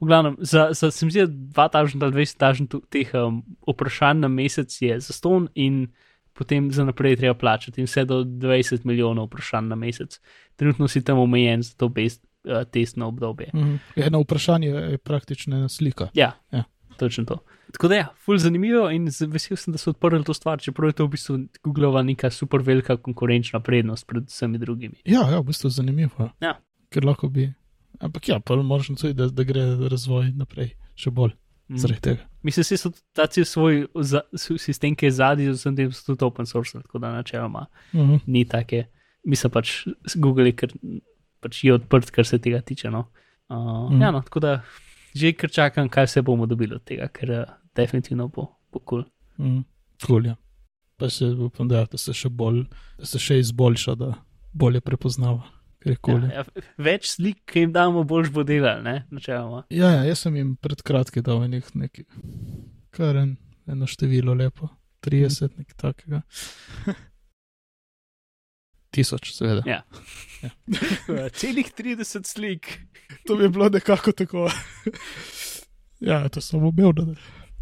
[0.00, 1.32] v glavnem, za, za se mi zdi, da
[1.68, 5.88] 2000 ali 20.000 tu- teh um, vprašanj na mesec je za ston in
[6.32, 10.20] potem za naprej treba plačati in vse do 20 milijonov vprašanj na mesec.
[10.56, 13.50] Trenutno si tam omejen za to best, uh, testno obdobje.
[13.54, 13.74] Mhm.
[13.96, 16.08] Eno vprašanje je praktično ena slika.
[16.14, 16.64] Ja, Ja.
[16.96, 17.38] točno to.
[17.72, 20.92] Tako da, ja, ful zanimivo in vesel sem, da so odprli to stvar, čeprav je
[20.92, 24.94] to v bistvu Googleova neka super velika konkurenčna prednost pred vsemi drugimi.
[25.04, 26.30] Ja, ja, v bistvu zanimivo.
[26.40, 26.58] Ja.
[26.90, 27.52] Ker lahko bi.
[28.00, 31.36] Ampak ja, pa moraš tudi, da, da gre razvoj naprej, še bolj
[31.68, 31.76] Mm.
[31.76, 32.24] zaradi tega.
[32.42, 36.24] Mislim, da so ta cel svoj za, sistem, ki je zadnji, vsem tem so tudi
[36.24, 38.16] open source, tako da načeloma Mhm.
[38.26, 38.88] ni take.
[39.24, 39.86] Mislim pač,
[40.16, 40.72] Google je, kar,
[41.40, 42.90] pač je odprt, kar se tega tiče.
[42.90, 43.04] No.
[43.48, 44.02] Uh, Mm.
[44.02, 44.62] Ja, no, tako da
[45.14, 47.44] že kar čakam, kaj se bomo dobili od tega, ker uh,
[47.76, 48.80] definitivno bo, kul.
[48.82, 49.04] Cool.
[49.38, 49.60] Mhm.
[50.00, 50.36] Cool, ja.
[50.96, 52.64] Pa se upam, da, da se še bolj,
[52.98, 54.14] da se še izboljša, da
[54.52, 55.42] bolje prepoznava.
[56.30, 56.44] Ja, ja,
[56.76, 59.62] več slik, ki jim damo, boljš bo delal, ne, načeloma.
[59.72, 62.04] Ja, ja, jaz sem jim pred kratkim dal nek, neki,
[62.92, 63.36] kar en,
[63.70, 64.68] eno število lepo,
[65.06, 66.20] 30, nekaj takega.
[68.90, 69.62] Tisoč, seveda.
[69.66, 69.82] Ja.
[71.38, 72.72] Celih 30 slik.
[73.26, 74.48] To bi bilo nekako tako.
[76.10, 76.60] ja, to sem.
[76.96, 77.06] Da,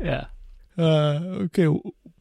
[0.05, 0.31] Ja.
[0.77, 1.69] uh, okay,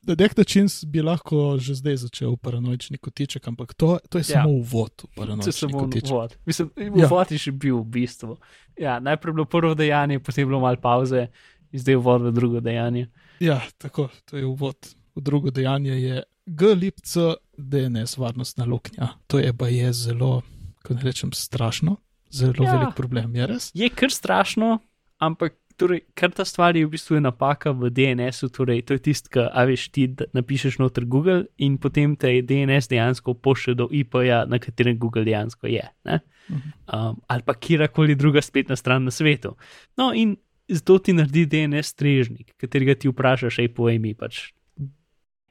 [0.07, 4.41] na nek način bi lahko že zdaj začel paranoični kotiček, ampak to, to je Ja.
[4.41, 6.11] samo uvod v To je paranoični samo kotiček.
[6.11, 6.37] uvod.
[6.45, 7.05] Mislim, Ja.
[7.05, 8.37] uvod je še bil v bistvu.
[8.75, 11.27] Ja, najprej bilo prvo dejanje, potem je bilo malo pauze,
[11.69, 13.07] in zdaj uvod v drugo dejanje.
[13.39, 14.75] Ja, tako, to je uvod.
[15.13, 16.15] V drugo dejanje je
[16.47, 17.17] GLIPC
[17.53, 19.07] DNS varnostna luknja.
[19.27, 20.41] To je pa je zelo,
[20.81, 21.97] ko ne rečem, strašno,
[22.29, 22.63] zelo Ja.
[22.63, 22.71] ja.
[22.73, 23.71] velik problem, je res?
[23.73, 24.79] Je kar strašno,
[25.17, 28.49] ampak torej, kar ta stvar je v bistvu je napaka v DNS-u.
[28.53, 33.37] Torej, to je tisto, kar veš ti napišeš noter Google in potem te DNS dejansko
[33.45, 35.85] pošlje do IP-ja, na katerem Google dejansko je.
[36.09, 36.19] Ne?
[36.49, 39.55] Um, ali pa kjerkoli druga spletna stran na svetu.
[39.97, 40.35] No, in
[40.67, 44.51] zato ti naredi DNS strežnik, katerega ti vprašaš, aj povej mi pač.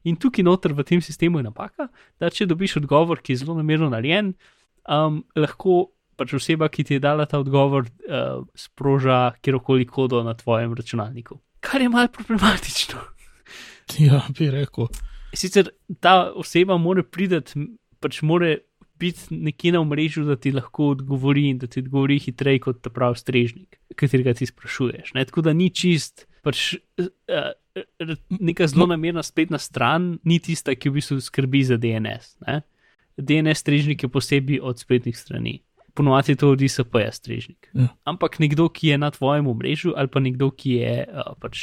[0.06, 1.88] In tukaj noter v tem sistemu je napaka,
[2.20, 4.34] da če dobiš odgovor, ki je zelo namerno narejen,
[4.86, 10.34] um, lahko pač oseba, ki ti je dala ta odgovor, uh, sproža kjerkoli kodo na
[10.34, 11.38] tvojem računalniku.
[11.60, 13.02] Kar je malo problematično.
[13.98, 14.88] Ja, bi rekel.
[15.36, 15.68] Sicer
[16.00, 17.66] ta oseba mora priti,
[18.00, 18.56] pač mora
[18.98, 22.90] biti nekje na omrežju, da ti lahko odgovori in da ti odgovori hitreje kot ta
[22.90, 25.12] pravi strežnik, katerega ti sprašuješ.
[25.14, 25.24] Ne?
[25.28, 27.52] Tako da ni čist, pač uh,
[28.40, 32.36] neka zelo namerna spletna stran, ni tista, ki v bistvu skrbi za DNS.
[32.46, 32.62] Ne?
[33.16, 35.60] DNS strežnik je posebej od spletnih strani.
[35.96, 37.70] Ponovadi to od ISP-ja strežnik.
[37.72, 37.88] Ja.
[38.04, 41.62] Ampak nekdo, ki je na tvojem omrežju, ali pa nekdo, ki je uh, pač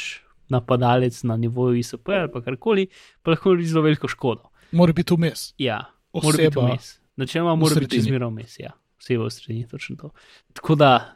[0.50, 2.88] napadalec na nivoju ISP ali pa karkoli,
[3.22, 4.50] pa lahko naredi zelo veliko škodo.
[4.74, 5.52] Mora biti vmes.
[5.58, 6.66] Ja, mora biti Oseba.
[6.66, 6.88] vmes.
[7.16, 10.10] Načeloma mora biti izmerno vmes, ja, oseba v sredini, točno to.
[10.52, 11.14] Tako da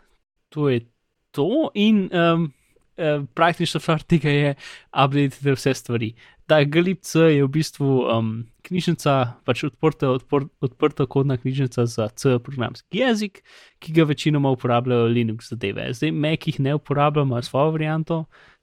[0.48, 0.86] to je
[1.30, 2.52] to in um,
[2.98, 4.54] uh, praktična stvar tega je
[4.92, 6.12] update vse stvari.
[6.48, 8.30] Ta GLIPC je v bistvu um,
[8.64, 13.42] knjižnica, pač odprta, odpr, odprta kodna knjižnica za C programski jezik,
[13.78, 15.90] ki ga večinoma uporabljajo Linux zadeve.
[15.92, 18.22] Zdaj, Mac jih ne uporablja, ima svojo varianto,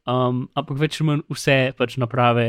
[0.10, 2.48] um, ampak več ali manj vse pač naprave,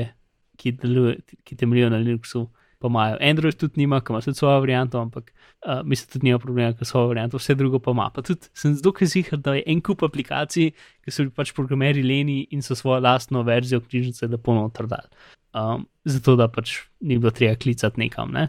[0.56, 2.46] ki, deluje, ki temeljijo na Linuxu,
[2.86, 3.18] pa imajo.
[3.20, 5.32] Android tudi nima, ki ima tudi svojo varianto, ampak
[5.66, 8.06] uh, mislim, tudi nima problema, ker svojo varianto, vse drugo pa ima.
[8.14, 10.70] Pa tudi sem zelo kazihar, da je en kup aplikacij,
[11.02, 15.10] ki so bili pač programeri leni in so svojo lastno verzijo knjižnice lepo noter dali.
[15.56, 18.32] Um, zato da pač ni bilo treba klicati nekam.
[18.36, 18.48] Ne?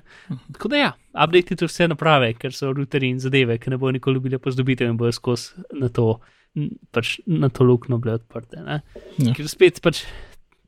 [0.54, 4.22] Tako da ja, update vse naprave, ker so routerji in zadeve, ki ne bodo nikoli
[4.22, 6.18] bile pozdobitev in bojo skozi na to,
[6.92, 8.60] pač na to luknjo bile odprte.
[8.66, 8.82] Ne?
[9.24, 9.34] Ja.
[9.38, 10.04] Ker spet pač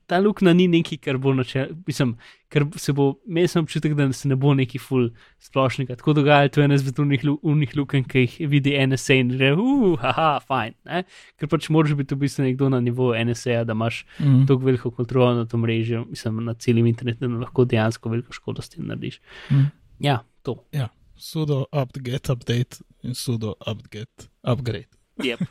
[0.10, 2.16] ta luknja ni nekaj, kar bo načel, mislim,
[2.50, 5.12] ker se bo, imel sem občutek, da se ne bo neki full
[5.46, 6.00] splošnega.
[6.00, 9.54] Tako dogaja, to je ena izmed unih, unih luken, ki jih vidi NSA in reče,
[9.62, 10.74] uh, haha, fajn.
[10.90, 11.04] Ne?
[11.38, 14.48] Ker pač moraš biti v bistvu nekdo na nivoju NSA, da imaš Mm.
[14.50, 18.62] tako veliko kontrolo nad to mrežo, mislim, na celim internetu, da lahko dejansko veliko škodo
[18.66, 19.22] s tem narediš.
[19.52, 19.70] Mm.
[20.00, 20.58] Ja, to.
[20.74, 24.90] Ja, sudo upget update in sudo upget upgrade.
[25.22, 25.46] Yep.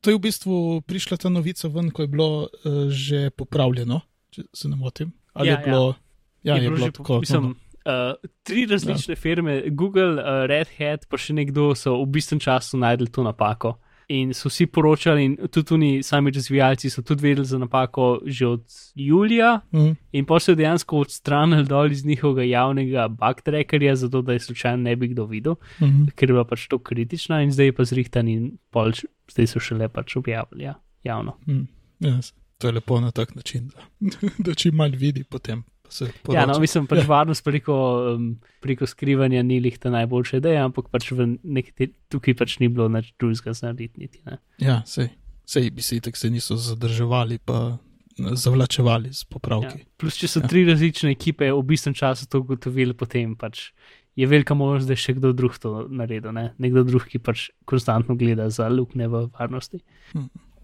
[0.00, 0.54] To je v bistvu
[0.86, 5.12] prišla ta novica ven, ko je bilo uh, že popravljeno, če se ne motim.
[5.34, 5.94] Ali Ja, je bilo,
[6.42, 7.12] ja, je Je bilo, bilo tako.
[7.14, 9.20] no, Mislim, uh, tri različne ja.
[9.20, 13.78] firme, Google, uh, Red Hat, pa še nekdo so v bistvu času najdel to napako.
[14.10, 18.46] In so vsi poročali, in tudi oni sami razvijalci so tudi vedeli za napako že
[18.48, 18.64] od
[18.96, 24.32] julija, Mm, in pa so dejansko odstranili dol iz njihovega javnega bug trackerja, zato da
[24.32, 27.66] je slučajno ne bi kdo videl, mm, ker je bila pač to kritična, in zdaj
[27.66, 28.92] je pa zrihtan in pol,
[29.28, 31.36] zdaj so šele pač objavili ja, javno.
[31.46, 31.66] mm,
[32.00, 33.82] ja, s- to je lepo na tak način, da,
[34.40, 35.62] da čim manj vidi potem.
[35.90, 37.04] Se Ja, no, mislim, pač Ja.
[37.04, 37.08] ja.
[37.08, 37.76] varnost preko,
[38.14, 41.10] um, preko skrivanja ni lih ta najboljša ideja, ampak pač
[41.42, 44.00] nekaj, tukaj pač ni bilo nič drugega za narediti.
[44.00, 44.22] Niti,
[44.58, 45.10] ja sej,
[45.46, 47.78] sej bi si tako se niso zadrževali, pa
[48.18, 49.30] zavlačevali z ja.
[49.30, 49.84] popravki.
[49.96, 50.48] Plus, če so Ja.
[50.48, 53.70] tri različne ekipe v bistvu času to ugotovili, potem pač
[54.18, 56.32] je velika možnost, da je še kdo drug to naredil.
[56.34, 56.52] Ne?
[56.58, 59.78] Nekdo drug, ki pač konstantno gleda za luknje v varnosti.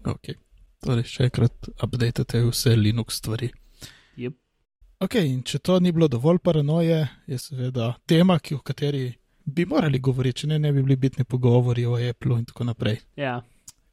[0.03, 0.35] Okay.
[0.83, 3.49] Torej, še enkrat updatate vse Linux stvari.
[4.19, 4.35] Yep.
[5.05, 9.11] Ok, in če to ni bilo dovolj paranoje, je seveda tema, ki, o kateri
[9.45, 12.97] bi morali govoriti, če ne, ne bi bili bitni pogovori o Apple in tako naprej.
[13.19, 13.35] Ja.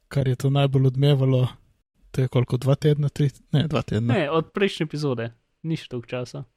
[0.09, 1.43] Kar je to najbolj odmevalo,
[2.11, 4.09] to je koliko, dva tedna, tri, ne, dva tedna.
[4.09, 5.29] Ne, od prejšnje epizode,
[5.61, 6.47] ni še dolgo časa.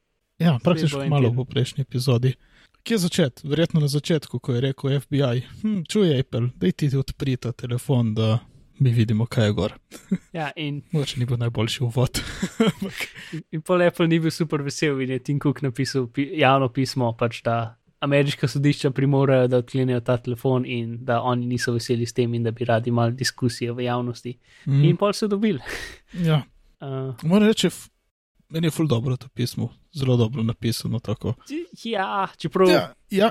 [0.41, 2.33] Ja, praktično malo po prejšnji epizodi.
[2.87, 3.45] Kje začeti?
[3.51, 8.15] Verjetno na začetku, ko je rekel FBI, hm, čuj Apple, daj ti odpri ta telefon,
[8.17, 8.39] da
[8.79, 9.73] mi vidimo, kaj je gor.
[10.33, 12.21] Ja, in, Mogoče ni bil najboljši uvod.
[12.69, 13.07] Ampak,
[13.51, 17.13] in pol Apple ni bil super vesel in je Tim Cook napisal pi, javno pismo,
[17.19, 22.13] pač da ameriška sodišča primorajo, da odklenejo ta telefon in da oni niso veseli s
[22.13, 24.37] tem in da bi radi imeli diskusije v javnosti.
[24.67, 24.85] Mm.
[24.85, 25.61] In pol so dobili.
[26.13, 26.43] ja,
[26.77, 27.71] Uh, moram reči,
[28.53, 30.99] meni je ful dobro to pismo, zelo dobro napisano.
[31.01, 31.35] Tako.
[31.85, 33.31] ja, čeprav Ja, ja,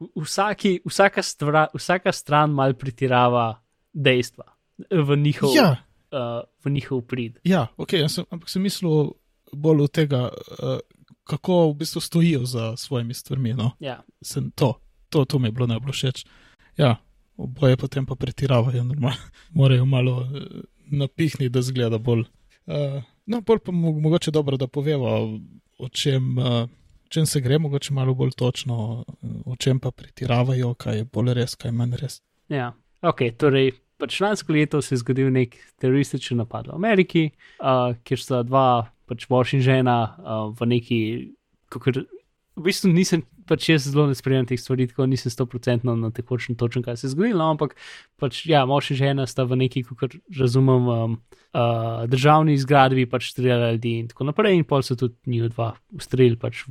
[0.00, 3.58] v- vsaki, vsaka, stvra, vsaka stran mal pretirava
[3.92, 4.55] dejstva
[4.90, 5.76] v njihov, ja,
[6.12, 7.38] uh, v njihov prid.
[7.44, 9.16] ja ok, sem, ampak sem mislil
[9.52, 10.78] bolj od tega, uh,
[11.24, 13.54] kako v bistvu stojijo za svojimi stvarmi.
[13.54, 13.72] No?
[13.80, 16.24] Ja, sem to, to, to mi je bilo najbolj všeč.
[16.78, 16.96] Ja,
[17.36, 19.16] oboje potem pa pretiravajo, normalno.
[19.58, 22.24] morajo malo uh, napihniti, da zgleda bolj.
[22.66, 25.18] Uh, no, bolj pa mo mogoče dobro, da poveva,
[25.78, 26.68] o čem, uh,
[27.08, 29.04] čem se gre, mogoče malo bolj točno,
[29.44, 32.22] o čem pa pretiravajo, kaj je bolj res, kaj je manj res.
[32.48, 32.72] ja.
[33.02, 33.72] ok, torej.
[33.96, 37.30] Pač lansko leto se je zgodil nek terorističen napad v Ameriki,
[37.60, 40.98] uh, kjer sta dva, pač mož in žena, uh, v neki,
[41.72, 42.02] kakor,
[42.56, 46.58] v bistvu nisem, pač jaz zelo ne spremljam teh stvari, tako nisem stoprocentno na tekočem
[46.60, 47.72] točen, kaj se je zgodilo, no, ampak
[48.20, 51.18] pač ja, mož in žena sta v neki, kakor razumem, um,
[51.56, 55.72] uh, državni zgradbi pač streljali ljudi in tako naprej, in pol so tudi njih dva
[55.96, 56.66] ustrelili, pač,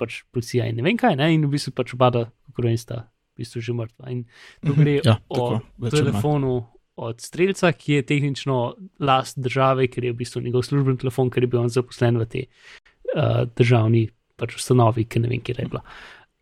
[0.00, 3.04] pač policija in ne vem kaj, ne, in v bistvu pač oba, kako in sta
[3.34, 4.10] v bistvu že mrtva.
[4.14, 4.24] In
[4.62, 6.54] to gre ja, o tako, telefonu
[6.96, 8.58] od streljca, ki je tehnično
[9.02, 12.28] last države, ker je v bistvu njegov služben telefon, ker je bil on zaposlen v
[12.30, 14.06] tej uh, državni
[14.38, 15.82] pač ustanovi, ki ne vem, kje je bila.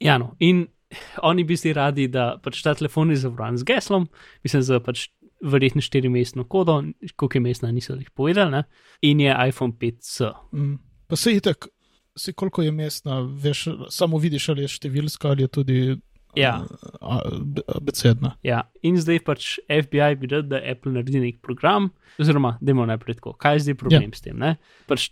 [0.02, 0.66] Ja, no, in
[1.24, 4.08] oni bi zdaj radi, da pač ta telefon je zavarovan z geslom,
[4.44, 5.08] mislim, za pač
[5.42, 6.82] verjetno štirimestno kodo,
[7.16, 8.62] koliko je mestna, niso jih povedali, ne?
[9.02, 10.32] in je iPhone 5C.
[10.52, 10.74] Mm.
[11.08, 11.66] Pa se itek,
[12.16, 15.78] se koliko je mestna, veš, samo vidiš, ali je številska ali je tudi
[16.36, 16.64] Ja.
[17.44, 18.36] be- abecedna.
[18.42, 21.90] Ja, in zdaj pač FBI bi rad, da Apple naredi nek program,
[22.20, 24.16] oziroma, da imamo najprej tako, kaj je zdaj problem ja.
[24.16, 24.38] s tem.
[24.38, 24.56] ne?
[24.88, 25.10] Pač,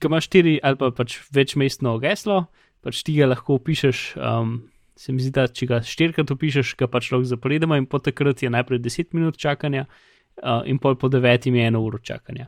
[0.00, 2.46] ko imaš štiri ali pa pač večmestno geslo,
[2.84, 4.16] pač ti ga lahko opišeš.
[4.16, 4.58] Um,
[4.98, 8.40] Se mi zdi, da če ga štirikrat opišeš, ga pač lahko zaporedoma, in po takrat
[8.42, 9.84] je najprej 10 minut čakanja,
[10.42, 12.46] uh, in pol po devetih je eno uro čakanja.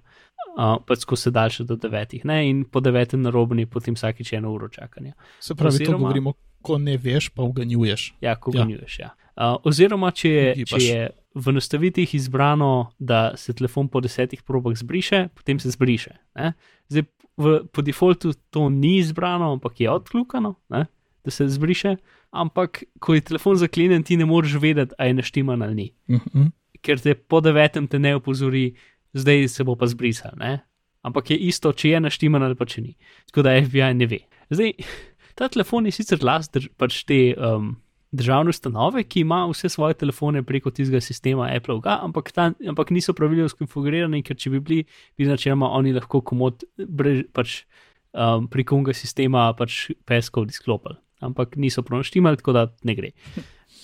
[0.58, 2.48] Uh, pač ko se daljše do devetih, ne?
[2.48, 5.12] in po devetem narobni, potem vsakič eno uro čakanja.
[5.40, 8.14] Se pravi, to Oziroma- govorimo, ko ne veš, pa uganjuješ.
[8.20, 8.62] Ja, ko Ja.
[8.64, 8.98] gonjuješ.
[8.98, 9.10] Ja.
[9.36, 10.82] Uh, oziroma, če je, če Gibaš.
[10.82, 16.10] je v nastavitih izbrano, da se telefon po desetih probah zbriše, potem se zbriše.
[16.34, 16.52] Ne?
[16.88, 17.02] Zdaj,
[17.36, 20.86] v, po defaultu to ni izbrano, ampak je odkljukano, ne?
[21.24, 21.96] da se zbriše.
[22.30, 25.88] Ampak, ko je telefon zaklenjen, ti ne moreš vedeti, ali je naštiman ali ni.
[26.08, 26.50] Uh -huh.
[26.84, 28.70] Ker te po devetem te ne opozori,
[29.16, 30.36] zdaj se bo pa zbrisal.
[30.40, 30.58] Ne?
[31.06, 32.96] Ampak je isto, če je naštiman ali pa če ni.
[33.30, 34.20] Tako da FBI ne ve.
[34.52, 34.74] Zdaj,
[35.38, 37.74] ta telefon je sicer last drž, pač te um,
[38.12, 43.14] državne ustanove, ki ima vse svoje telefone preko tistega sistema Apple, ampak, ta, ampak niso
[43.16, 44.80] pravilno skonfigurirani, ker če bi bili,
[45.18, 47.62] bi načeloma oni lahko komod brez, pač,
[48.12, 50.98] um, preko unga sistema pač peskov disklopili.
[51.20, 53.10] Ampak niso pronaštimali, tako da ne gre.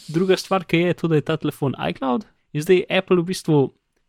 [0.09, 2.25] Druga stvar, ki je, je to, da je ta telefon iCloud.
[2.57, 3.59] In zdaj Apple v bistvu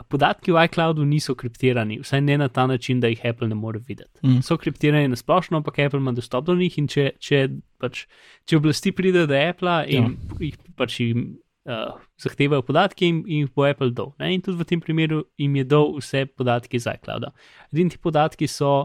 [0.07, 3.79] podatki v iCloudu niso kriptirani, vsaj ne na ta način, da jih Apple ne more
[3.79, 4.21] videti.
[4.23, 4.43] Mm.
[4.45, 7.47] So kriptirani na splošno, ampak Apple ima dostop do njih in če, če,
[7.81, 8.05] pač,
[8.47, 10.39] če oblasti pride do Apple in ja.
[10.47, 11.25] jih pač jim
[11.67, 14.13] uh, zahtevajo podatke, jim, jim jih bo Apple dal.
[14.21, 14.31] Ne?
[14.37, 17.33] In tudi v tem primeru jim je dal vse podatke iz iClouda.
[17.73, 18.77] Edini ti podatki so,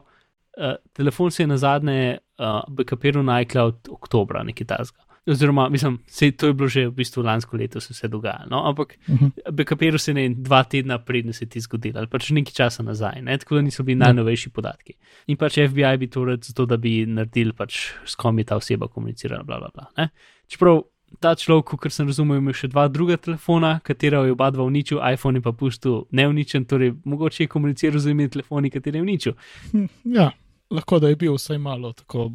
[0.58, 5.11] uh, telefon se je na zadnje uh, backupiral na iCloud oktobra, nekaj tasga.
[5.26, 8.50] Oziroma, mislim, sej to je bilo že v bistvu lansko leto, se vse dogajalo.
[8.50, 8.68] No?
[8.68, 9.30] Ampak Uh -huh.
[9.52, 12.82] backupiral se je ne, dva tedna prednje se je ti zgodilo, ali pač nekaj časa
[12.82, 13.38] nazaj, ne?
[13.38, 14.92] tako da niso bili najnovejši podatki.
[15.26, 18.56] In pač FBI bi to rad zato, da bi naredili, pač, s kom je ta
[18.56, 19.42] oseba komunicirala.
[19.42, 20.08] Bla, bla, bla, ne.
[20.46, 20.82] Čeprav
[21.20, 25.00] ta človek, kot sem razumel, ima še dva druga telefona, katera je oba dva uničil,
[25.12, 29.32] iPhone je pa pustil neuničen, torej mogoče je komuniciral z imi telefoni, kateri je uničil.
[29.72, 30.30] Hm, Ja,
[30.72, 32.26] lahko da je bil vsaj malo tako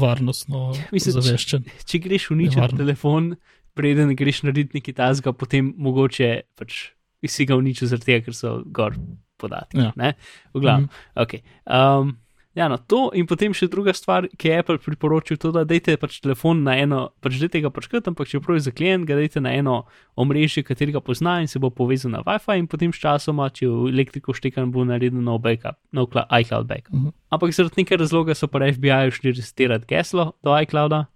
[0.00, 1.66] varnostno Mislim, če- zaveščen.
[1.86, 3.34] Če greš uničiti telefon,
[3.74, 6.90] preden greš narediti nekaj tasga, potem mogoče pač
[7.26, 8.96] si ga uničil zaradi tega, ker so gor
[9.38, 9.78] podatki.
[9.78, 9.92] Ja.
[9.96, 10.14] Ne?
[10.54, 10.88] V glavnem.
[10.88, 11.22] Mhm.
[11.22, 11.42] Okay.
[11.66, 12.16] Um,
[12.54, 15.94] Ja, no, to in potem še druga stvar, ki je Apple priporočil, to, da dajte
[15.96, 19.54] pač telefon na eno, pač dajte ga pačkati, ampak čeprav je zaklenjen, ga dajte na
[19.56, 19.76] eno
[20.20, 23.88] omrežje, katerega pozna in se bo povezal na WiFi in potem s časoma, če v
[23.94, 26.92] elektriko štekan, bo naredil nov backup, nov iCloud backup.
[26.92, 27.08] Uh Mhm.
[27.08, 27.12] -huh.
[27.32, 31.06] Ampak zaradi nekaj razloga so pa FBI šli resetirati geslo do iClouda,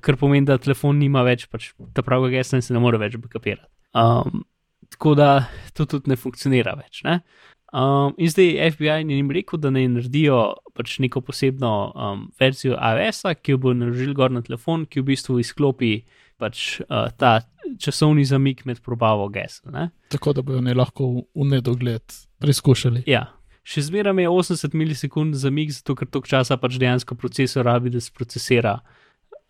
[0.00, 3.16] kar pomeni, da telefon nima več pač ta pravega gesla in se ne more več
[3.16, 3.66] backupirati.
[3.94, 4.44] Um,
[4.90, 7.02] tako da to tudi ne funkcionira več.
[7.04, 7.20] Ne?
[7.74, 10.38] Um, in zdaj FBI ni jim rekel, da naj naredijo
[10.78, 15.08] pač neko posebno um, verzijo iOS-a, ki jo bo naložil gor na telefon, ki v
[15.08, 15.96] bistvu izklopi
[16.38, 17.40] pač uh, ta
[17.82, 19.72] časovni zamik med probavo gesel.
[19.74, 19.88] Ne?
[20.14, 23.08] Tako da bojo ne lahko v nedogled preizkušali.
[23.10, 23.32] Ja.
[23.66, 28.02] Še zmeraj je 80 milisekund zamik, zato ker toliko časa pač dejansko procesor rabi, da
[28.04, 28.76] sprocesira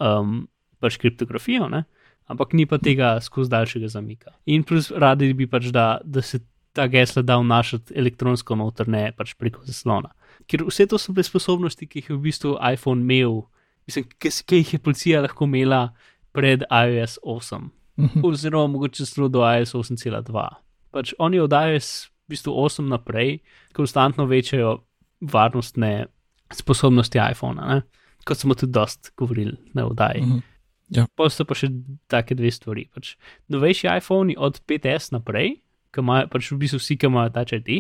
[0.00, 0.46] um,
[0.80, 1.84] pač kriptografijo, ne?
[2.30, 4.32] ampak ni pa tega skozi daljšega zamika.
[4.48, 6.40] In plus radi bi pač, da, da se
[6.74, 10.10] ta gesla da vnašati elektronsko noter, ne pač preko zaslona.
[10.50, 13.44] Ker vse to so bile sposobnosti, ki jih je v bistvu iPhone imel,
[13.86, 15.94] mislim, ki, ki jih je policija lahko imela
[16.34, 18.24] pred iOS 8, Mhm.
[18.26, 20.48] oziroma mogoče celo do iOS 8.2.
[20.90, 21.90] Pač oni od iOS
[22.26, 23.38] v bistvu 8 naprej
[23.72, 24.80] konstantno večajo
[25.22, 26.06] varnostne
[26.52, 27.82] sposobnosti iPhona, ne?
[28.24, 30.22] kot smo tudi dost govorili na oddaji.
[30.22, 30.38] Mhm.
[31.16, 31.68] Pa so pa še
[32.08, 32.88] take dve stvari.
[32.94, 33.14] Pač
[33.48, 35.60] novejši iPhoni od 5S naprej,
[36.02, 37.70] imajo pač v bistvu vsi, ki imajo Touch ID,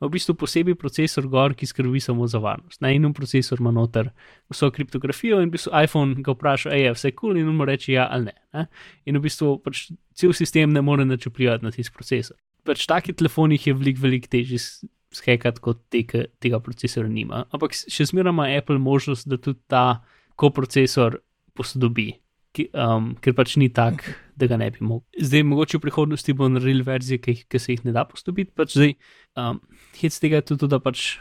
[0.00, 2.80] ima v bistvu posebej procesor gor, ki skrbi samo za varnost.
[2.80, 4.10] Na enem procesoru ima noter
[4.50, 7.40] vso kriptografijo in v bistvu iPhone ga vpraša, ej, vse kul cool?
[7.40, 8.66] in mu reče ja ali ne, ne.
[9.04, 12.38] In v bistvu pač cel sistem ne more nič vplivati na tisti procesor.
[12.64, 16.04] Pač takih telefonih je veliko, veliko težje skekati kot te,
[16.40, 17.44] tega procesora nima.
[17.52, 20.02] Ampak še zmeraj ima Apple možnost, da tudi ta
[20.40, 21.20] koprocesor
[21.52, 22.14] posodobi
[22.56, 24.04] ki, um, ker pač ni tak,
[24.38, 25.06] da ga ne bi mogel.
[25.20, 28.52] Zdaj, mogoče v prihodnosti bo naredil verzije, ki, ki se jih ne da postopiti.
[28.56, 28.94] Pač zdaj,
[29.38, 29.60] um,
[30.00, 31.20] hec tega je tudi, da pač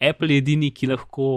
[0.00, 1.30] Apple je edini, ki lahko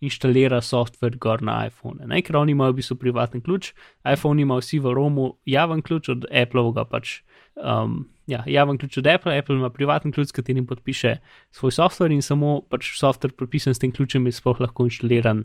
[0.00, 2.06] inštalira software gor na iPhone.
[2.06, 2.22] Ne?
[2.22, 3.72] Ker oni imajo v bistvu privatni ključ,
[4.06, 7.20] iPhone ima vsi v Romu javen ključ od Appleovega pač.
[7.58, 11.16] Um, ja, javen ključ od Apple, Apple ima privatni ključ, s katerim podpiše
[11.50, 15.44] svoj software in samo pač software podpisan s tem ključem je sploh lahko inštaliran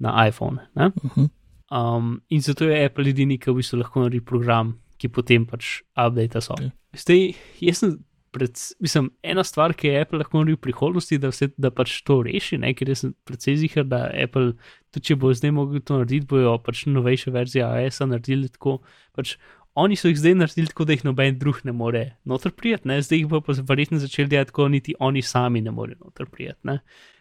[0.00, 0.64] na iPhone.
[0.74, 0.92] Ne?
[1.04, 1.28] Mhm.
[1.70, 5.80] Um, in zato je Apple edini, ki v bistvu lahko naredi program, ki potem pač
[5.94, 6.72] update ta software.
[6.72, 6.98] Ja.
[6.98, 7.20] Zdaj,
[7.62, 7.92] jaz sem
[8.34, 12.00] pred, mislim, ena stvar, ki je Apple lahko naredil v prihodnosti, da, vse, da pač
[12.06, 14.52] to reši, ne, ker sem predvsej zihar, da Apple,
[14.90, 18.80] tudi če bo zdaj mogel to narediti, bojo pač novejše verzije iOS-a naredili tako.
[19.14, 19.36] Pač
[19.78, 22.98] oni so jih zdaj naredili tako, da jih noben drug ne more noter prijeti, ne,
[23.02, 26.58] zdaj jih bo pa verjetno začeli delati tako, niti oni sami ne morejo noter prijeti.
[26.66, 26.80] Ne.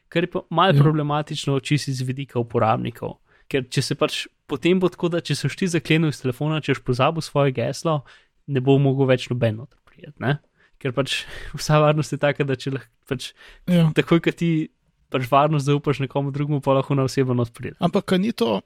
[0.10, 0.82] Kar je pa malo Ja.
[0.82, 3.20] problematično, čisto iz vidika uporabnikov.
[3.50, 6.76] Ker če se pač potem bo tako, da če se ti zaklenil iz telefona, če
[6.78, 8.04] si pozabil svoje geslo,
[8.48, 10.36] ne bo mogel več noben noter prijeti.
[10.80, 11.24] Ker pač
[11.60, 13.32] vsa varnost je taka, da če lahko pač
[13.68, 13.90] Ja.
[13.98, 14.70] takoj, ko ti
[15.10, 17.76] pač varnost zaupaš nekomu drugemu, pa lahko na osebo not pride.
[17.82, 18.62] Ampak ni to,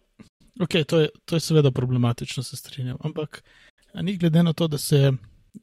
[0.60, 2.98] ok, to je, to je seveda problematično, se strinjam.
[3.04, 3.40] Ampak
[4.04, 5.14] ni glede na to, da se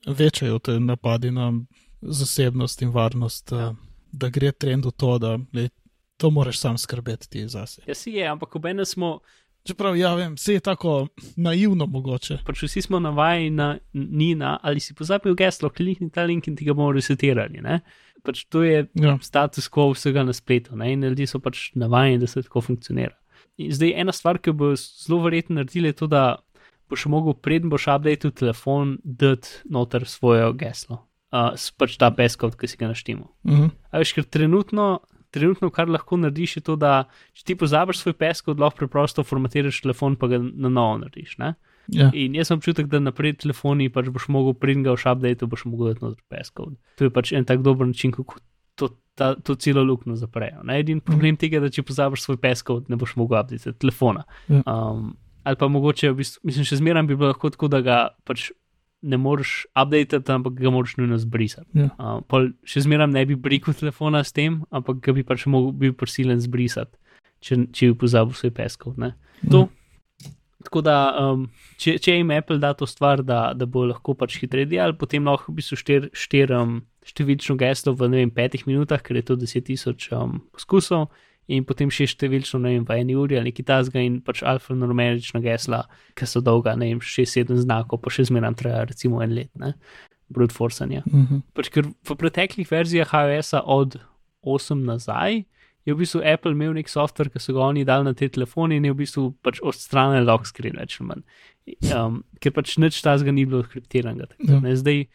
[0.07, 1.53] večajo te napadi na
[2.01, 3.59] zasebnost in varnost, Ja.
[3.59, 3.75] ja.
[4.13, 5.69] da gre trend v to, da le,
[6.21, 7.83] to moraš sam skrbeti ti zase.
[7.87, 9.21] Ja, si je, ampak obene smo,
[9.61, 12.39] Čeprav, ja, vem, vse je tako naivno mogoče.
[12.47, 16.65] pač vsi smo navajeni na Nina, ali si pozabil geslo, klikni ta link in ti
[16.65, 17.61] ga bomo resetirali.
[17.61, 17.81] Ne?
[18.25, 19.19] Pač to je Ja.
[19.21, 20.93] status quo vsega na spletu ne?
[20.93, 23.13] in ljudje so pač navajeni, da se tako funkcionira.
[23.61, 26.37] In zdaj ena stvar, ki bo zelo verjetno naredila, je to, da
[26.89, 31.05] boš mogel, preden boš updated telefon, dati noter svoje geslo.
[31.33, 33.29] Uh, pač ta peskot, ki si ga naštimo.
[33.45, 33.69] Mhm.
[33.93, 35.01] A veš, ker trenutno,
[35.31, 37.05] trenutno, kar lahko narediš, je to, da
[37.37, 41.37] če ti pozabiš svoj peskot, lahko preprosto formatiraš telefon, pa ga na novo narediš.
[41.43, 41.55] Ne?
[41.91, 42.11] Ja.
[42.15, 45.67] In jaz sem občutek, da naprej telefoni pač boš mogel, preden ga v update, boš
[45.71, 46.77] mogel dati noter peskot.
[46.99, 48.39] To je pač en tak dober način, kako
[48.79, 50.63] to, ta, to celo luknjo zaprejo.
[50.67, 50.79] Ne?
[50.83, 54.27] Edini problem tega je, da če pozabiš svoj peskot, ne boš mogel update telefona.
[54.49, 54.63] Ja.
[54.67, 58.01] Um, ali pa mogoče, v bistvu, mislim, še zmeraj bi bilo lahko tako, da ga
[58.29, 58.51] pač
[59.03, 61.69] ne moreš update, ampak ga moraš nujno zbrisati.
[61.75, 61.91] Ja.
[61.97, 65.73] Uh, pol še zmeraj ne bi brikal telefona s tem, ampak ga bi pač mogel
[65.73, 66.97] bil prisilen zbrisati,
[67.41, 68.99] če, če bi pozabil svoj peskov.
[69.01, 69.15] Ne?
[69.49, 69.69] To.
[70.61, 71.47] Tako da, um,
[71.81, 75.25] če, če jim Apple da to stvar, da, da bo lahko pač hitreje delal, potem
[75.25, 79.39] lahko v bistvu štir, štir um, številčno geslo v vem, petih minutah, ker je to
[79.41, 81.09] 10.000 um, poskusov,
[81.51, 85.43] in potem še številčno, ne vem, v eni uri ali nekaj tasga in pač alfanumerična
[85.45, 85.83] gesla,
[86.19, 89.75] ki so dolga, ne vem, 6-7 znakov, pa še zmeraj traja recimo en let, ne,
[90.31, 91.03] brute forcanja.
[91.09, 91.43] Mhm.
[91.57, 93.99] Pač ker v preteklih verzijah iOS-a od
[94.47, 95.45] 8 nazaj
[95.87, 98.77] je v bistvu Apple imel nek software, ki so ga oni dali na te telefone
[98.77, 101.25] in je v bistvu pač odstranil lock screen manj.
[101.95, 104.29] Um, ker pač nič tazga ni bilo kriptiranega.
[104.45, 104.61] Ja.
[104.61, 104.77] Ja.
[104.77, 105.07] Zdaj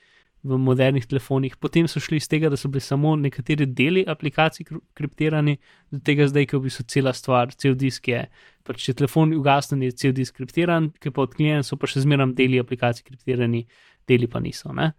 [0.45, 1.55] v modernih telefonih.
[1.57, 5.57] Potem so šli iz tega, da so bili samo nekateri deli aplikacij kr- kriptirani,
[5.91, 8.21] do tega zdaj, ko bi so cela stvar, cel disk je.
[8.65, 12.35] Pač, če telefon ugasne, je cel disk kriptiran, ki pa odklenjen, so pa še zmeraj
[12.37, 13.65] deli aplikacij kriptirani,
[14.09, 14.73] deli pa niso.
[14.73, 14.91] Ne?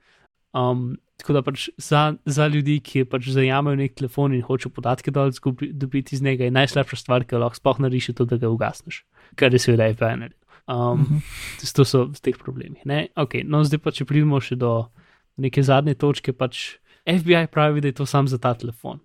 [0.57, 5.13] Um, tako da pač za, za ljudi, ki pač zajamejo nek telefon in hočejo podatke
[5.15, 8.27] dol zgubi, dobiti iz njega, je najslabša stvar, ki jo lahko sploh narediš, je to,
[8.29, 9.05] da ga ugasneš,
[9.37, 10.39] kar je seveda naredil.
[10.67, 11.19] Um, Mhm.
[11.75, 12.81] to so z teh problemi.
[12.85, 13.09] Ne?
[13.15, 14.91] Okay, no, zdaj pa če pridemo še do
[15.37, 19.01] neke zadnje točke, pač FBI pravi, da je to sam za ta telefon.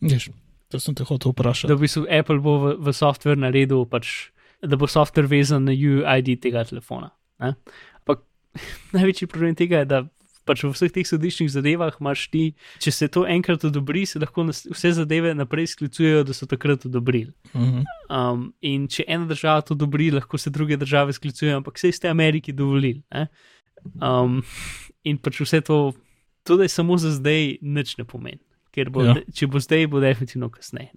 [0.00, 0.30] Veš,
[0.68, 1.70] to sem te hotel vprašati.
[1.70, 4.30] Da v bistvu Apple bo v, v softver naredil, pač,
[4.64, 7.12] da bo softver vezan na UID tega telefona.
[7.42, 7.54] Ne?
[8.02, 8.24] Ampak
[8.96, 10.02] največji problem tega je, da
[10.44, 12.42] pač v vseh teh sodiščnih zadevah imaš ti,
[12.82, 16.84] če se to enkrat odobri, se lahko nas, vse zadeve naprej sklicujejo, da so takrat
[16.88, 17.32] odobrili.
[17.54, 17.86] Mhm.
[18.12, 22.12] Um, in če ena država to odobri, lahko se druge države sklicujejo, ampak vse ste
[22.12, 23.02] Ameriki dovolili.
[23.14, 23.28] ne.
[24.00, 24.42] Um,
[25.04, 25.92] in pač vse to,
[26.42, 28.40] to, da je samo za zdaj, nič ne pomeni.
[28.70, 29.14] Ker bo, Ja.
[29.14, 29.22] ja.
[29.30, 30.90] če bo zdaj, bo definitivno kasneje.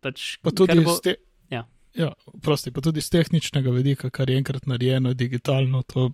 [0.00, 1.16] pač, Pa tudi bo, te.
[1.48, 1.62] ja.
[1.94, 2.10] Ja,
[2.42, 6.10] prosti, pa tudi z tehničnega vidika, kar je enkrat narejeno digitalno, to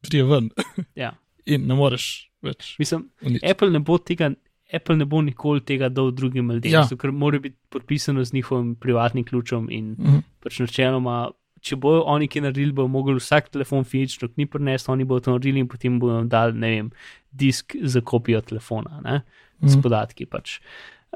[0.00, 0.50] prije ven
[0.96, 1.12] ja.
[1.44, 3.44] in ne moreš več Mislim, uničiti.
[3.46, 4.30] Apple ne bo tega.
[4.66, 6.80] Apple ne bo nikoli tega dal drugim ljudem, Ja.
[6.82, 6.96] ja.
[6.96, 10.18] ker mora biti podpisano z njihovim privatnim ključem in Mhm.
[10.40, 11.30] pač načeloma,
[11.66, 15.34] če bojo oni ki naredili, bojo mogli vsak telefon fizično knjig prenesti, oni bodo to
[15.34, 16.90] naredili in potem bojo dali, ne vem,
[17.32, 19.16] disk za kopijo telefona, ne,
[19.62, 19.82] s Mhm.
[19.82, 20.60] podatki pač.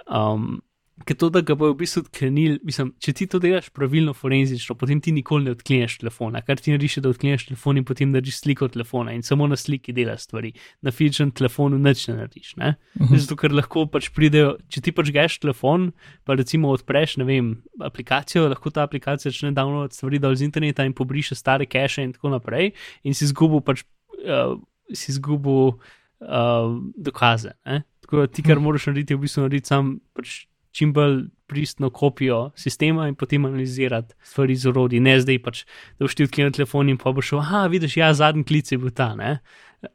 [0.07, 0.59] Um,
[1.07, 4.75] Ker to, da ga bojo v bistvu odklenili, mislim, če ti to delaš pravilno, forenzično,
[4.77, 6.43] potem ti nikoli ne odkleneš telefona.
[6.45, 9.95] Kar ti narediš, da odkleneš telefon in potem narediš sliko telefona in samo na sliki
[9.97, 10.53] delaš stvari.
[10.85, 12.53] Na fizičnem telefonu nič ne narediš.
[12.61, 12.75] Ne?
[13.01, 13.21] Mhm.
[13.23, 15.89] Zato, ker lahko pač pridejo, če ti pač geš telefon,
[16.29, 20.85] pa recimo odpreš, ne vem, aplikacijo, lahko ta aplikacija začne downloadati stvari dol z interneta
[20.85, 22.75] in pobriše stare cache in tako naprej,
[23.09, 23.87] in si izgubil pač,
[24.21, 24.59] uh,
[24.93, 27.57] si izgubil uh, dokaze.
[27.65, 27.83] Ne?
[28.05, 31.91] Tako da ti, kar moraš narediti, je v bistvu narediti sam pač čim bolj pristno
[31.91, 35.01] kopijo sistema in potem analizirati stvari z orodji.
[35.03, 35.65] Ne zdaj pač,
[35.99, 38.79] da boš ti odklenil telefon in pa boš šel, ah, vidiš, ja, zadnji klic je
[38.79, 39.41] bil ta, ne.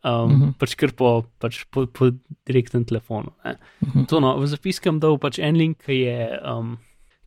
[0.04, 0.52] Um, Mhm.
[0.60, 2.10] Pač kar po, pač po, po
[2.48, 3.32] direktnem telefonu.
[3.46, 3.56] Ne?
[3.86, 4.08] Mhm.
[4.10, 6.78] To no, v zapiskam dal pač en link, ki je, um,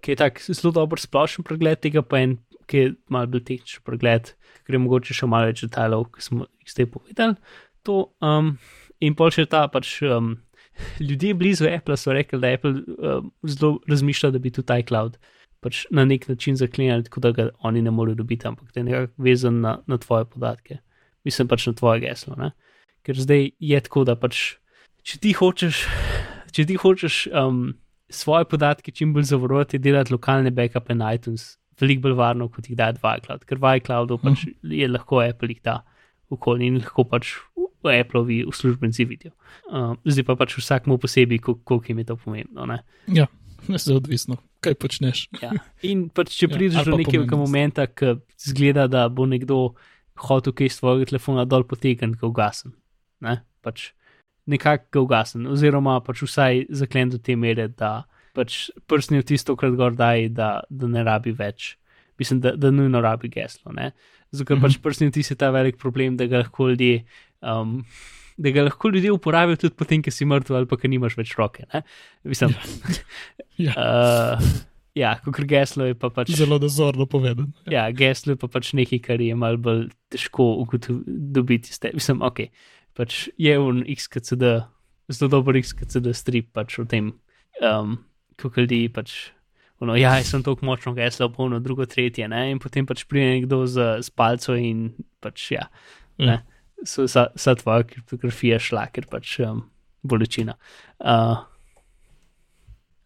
[0.03, 2.37] ki je tak zelo dober splošen pregled tega, pa en,
[2.69, 4.35] ki je mal bolj tehničen pregled,
[4.67, 7.39] ker je mogoče še malo več detajlov, ki smo jih zdaj povedali.
[7.89, 8.59] To, um,
[9.01, 10.03] in pol še ta pač.
[10.03, 10.37] Um,
[11.01, 15.19] Ljudje blizu Apple so rekli, da Apple uh, zelo razmišlja, da bi tudi iCloud
[15.61, 18.85] pač na nek način zaklenili, tako da ga oni ne morejo dobiti, ampak da je
[18.85, 20.79] nekako vezan na, na tvoje podatke.
[21.25, 22.37] Mislim pač na tvoje geslo.
[22.39, 22.53] Ne?
[23.03, 24.59] Ker zdaj je tako, da pač,
[25.03, 25.83] če ti hočeš,
[26.55, 27.73] če ti hočeš um,
[28.11, 32.79] svoje podatke čim bolj zavarovati, delati lokalne backupe na iTunes, veliko bolj varno, kot jih
[32.79, 35.81] da v iCloud, ker v iCloudu pač je lahko Apple jih da
[36.31, 37.35] okolje in lahko pač
[37.89, 39.31] Appleovi uslužbenci vidijo.
[39.71, 42.67] Um, zdaj pa pač vsakmu posebej, kol- koliko jim je to pomembno.
[42.67, 42.81] Ne?
[43.15, 43.27] Ja,
[43.79, 45.29] se odvisno, kaj počneš.
[45.45, 45.53] Ja.
[45.87, 49.75] In pač, če Ja, prideš ali do nekega momenta, ki zgleda, da bo nekdo
[50.19, 52.75] hotel kaj iz tvojega telefona dol potegniti, ga ugasen.
[53.23, 53.39] Ne?
[53.63, 53.93] Pač
[54.51, 58.03] nekako ga ugasen, oziroma pač vsaj zaklen do te mere, da
[58.35, 61.77] pač prsni v tisto krat gor daj, da, da ne rabi več.
[62.19, 63.73] Mislim, da, da nujno rabi geslo.
[63.73, 63.93] Ne?
[64.31, 64.65] Zato, ker Mhm.
[64.65, 67.05] pač prsni vtis je ta velik problem, da ga lahko ljudje.
[67.41, 67.85] Um,
[68.39, 71.33] Da ga lahko ljudje uporabijo tudi potem, ko si mrtev ali pa ko nimaš več
[71.35, 71.65] roke.
[71.75, 71.81] Ne?
[72.25, 72.53] Mislim,
[73.59, 73.73] Ja,
[74.39, 74.45] uh,
[74.95, 76.31] ja, kot geslo je pa pač.
[76.31, 77.49] zelo dozorno povedano.
[77.67, 80.67] Ja, geslo je pa pač nekaj, kar je malo bolj težko
[81.07, 81.73] dobiti.
[81.73, 81.91] Ste.
[81.95, 82.47] Mislim, ok,
[82.95, 84.63] pač je un XKCD,
[85.09, 87.11] zelo dober XKCD strip pač o tem,
[87.61, 87.99] um,
[88.37, 89.33] kako ljudi pač.
[89.85, 92.49] Ono, ja, jaz sem tako močno geslo, polno, drugo, tretje, ne?
[92.51, 94.89] in potem pač pride nekdo z, z palco in
[95.23, 95.69] pač ja,
[96.19, 96.41] ne,
[96.83, 99.63] so vsa, vsa tvoja kriptografija šla, ker pač um,
[100.03, 100.57] bolečina.
[100.99, 101.39] Uh,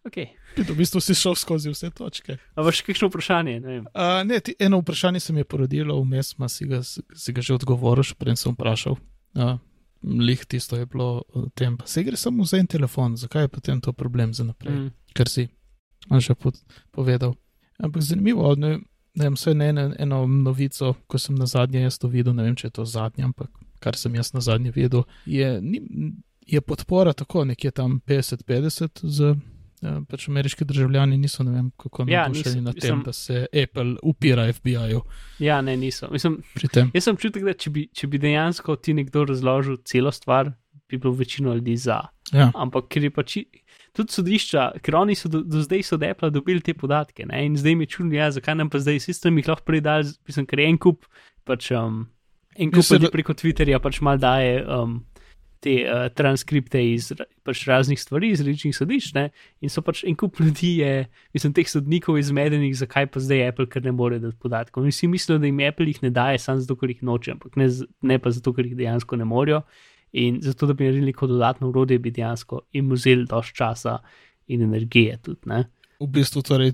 [0.09, 0.17] ok,
[0.53, 2.37] V bistvu si šel skozi vse točke.
[2.55, 3.59] a vaš kakšno vprašanje?
[3.59, 3.77] Ne.
[3.89, 7.55] Uh, ne, ti, eno vprašanje se mi je porodilo, vmes si ga, si ga že
[7.57, 8.97] odgovoril, še prej sem vprašal.
[9.33, 9.57] Uh,
[10.03, 13.53] lih tisto je bilo o tem, pa se gre samo za en telefon, zakaj je
[13.55, 14.83] potem to problem za naprej, mm.
[14.83, 15.47] Mm, ker si
[16.19, 16.55] že pod,
[16.91, 17.35] povedal.
[17.79, 18.79] Ampak zanimivo, ne,
[19.15, 22.43] ne vem, vse ne eno, eno novico, ko sem na zadnje jaz to videl, ne
[22.43, 23.49] vem, če je to zadnje, ampak
[23.79, 25.81] kar sem jaz na zadnje videl, je, ni,
[26.47, 29.35] je podpora tako nekje tam 50-50 z.
[29.83, 33.47] Ja, pač ameriški državljani niso, ne vem, kako Ja, navdušeni nad tem, mislim- da se
[33.63, 35.01] Apple upira FBI-ju
[35.39, 36.07] ja, ne, niso.
[36.11, 36.37] Mislim.
[36.93, 40.53] Jaz sem občutek, da če bi, če bi dejansko ti nekdo razložil celo stvar,
[40.89, 41.99] bi bilo večino ljudi za.
[42.31, 43.37] Ja, Ampak ker je pač
[43.93, 47.45] tudi sodišča, ker oni so do, do zdaj so Apple dobili te podatke ne?
[47.45, 50.49] in zdaj mi je čudno, ja, zakaj nam pa zdaj sistem jih lahko predal, mislim,
[50.49, 51.05] ker en kup,
[51.45, 52.05] pač um,
[52.57, 55.01] en kup ljudi preko Twitterja pač mal daje um,
[55.63, 57.11] te uh, transkripte iz
[57.45, 59.27] pač raznih stvari, iz različnih sodišč, ne?
[59.63, 63.69] in so pač en kup ljudi, je, mislim, teh sodnikov izmedenih, zakaj pa zdaj Apple,
[63.71, 64.83] ker ne more dati podatkov.
[64.83, 67.61] In vsi mislijo, da jim Apple jih ne daje samo zato, ker jih noče, ampak
[67.61, 67.69] ne,
[68.01, 69.63] ne pa zato, ker jih dejansko ne morejo.
[70.13, 73.97] In zato, da bi naredili neko dodatno urodje, bi dejansko jim vzeli dosti časa
[74.47, 75.39] in energije tudi.
[75.49, 75.63] Ne?
[75.99, 76.73] V bistvu torej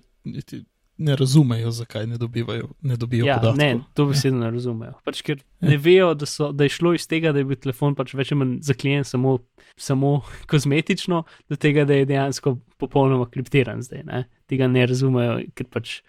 [1.00, 3.58] ne razumejo, zakaj ne dobivajo, ne dobijo Ja, podatkov.
[3.58, 4.98] ne, to besedno ne razumejo.
[5.06, 7.96] Pač, ker ne vejo, da, so, da je šlo iz tega, da je bil telefon
[7.96, 9.38] pač več ali manj zaklenjen samo,
[9.80, 10.12] samo
[10.52, 14.04] kozmetično, do tega, da je dejansko popolnoma kriptiran zdaj.
[14.04, 14.26] Ne?
[14.52, 16.02] Tega ne razumejo, ker pač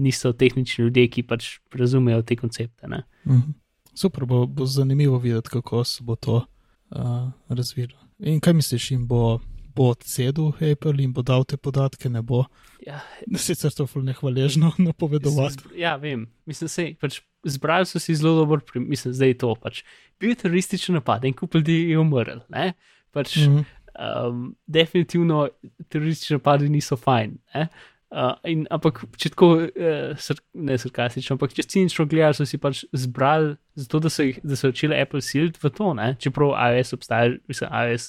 [0.00, 2.88] niso tehnični ljudje, ki pač razumejo te koncepte.
[2.88, 3.02] Ne?
[3.26, 3.52] Mhm.
[3.98, 6.44] Super, bo, bo zanimivo videti, kako se bo to
[6.90, 7.96] uh, razvilo.
[8.20, 9.38] In kaj misliš, jim bo,
[9.70, 12.44] bo odsedel Apple in bo dal te podatke, ne bo?
[12.82, 13.00] Ja,
[13.36, 15.74] Sicer to ful nehvaležno napovedovati.
[15.76, 16.26] Ja, vem.
[16.44, 19.54] Mislim, sej, pač zbrali so si zelo dober, prim- mislim, zdaj je to.
[19.56, 19.82] Pač.
[20.18, 22.40] Bil je terorističen napad in kup ljudi je umrl.
[22.48, 22.72] ne.
[23.10, 23.62] Pač, Mhm.
[23.96, 25.48] um, definitivno
[25.88, 27.38] teroristični napadi niso fajn.
[27.54, 27.68] ne.
[28.08, 32.56] Uh, in, ampak, če tako, uh, sr ne sarkastično, ampak če cinično gledajo, so si
[32.60, 36.14] pač zbrali, zato da so, jih, da so začeli Apple siliti v to, ne?
[36.16, 38.06] čeprav iOS obstaja, mislim, iOS,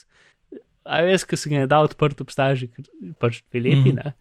[0.88, 2.70] iOS, ki se ga ne da odprt, obstaja že
[3.20, 3.92] pač dve leti.
[3.92, 4.16] Mm.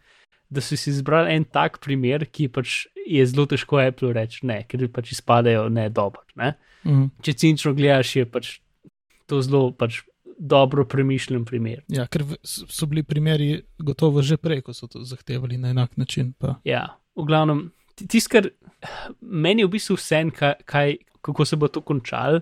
[0.49, 4.63] Da so si izbrali en tak primer, ki pač je zelo težko Apple reči ne,
[4.67, 6.25] ker pač izpadajo ne dobro.
[6.41, 6.55] Ne?
[6.87, 7.11] Mhm.
[7.23, 8.57] Če cinično gledaš, je pač
[9.29, 10.03] to zelo pač
[10.39, 11.83] dobro premišljen primer.
[11.89, 16.33] Ja, ker so bili primeri gotovo že prej, ko so to zahtevali na enak način.
[16.33, 16.55] Pa.
[16.65, 16.85] Ja,
[17.17, 18.51] v glavnem, tisto, kar
[19.21, 22.41] meni je v bistvu vse, kaj, kaj, kako se bo to končalo,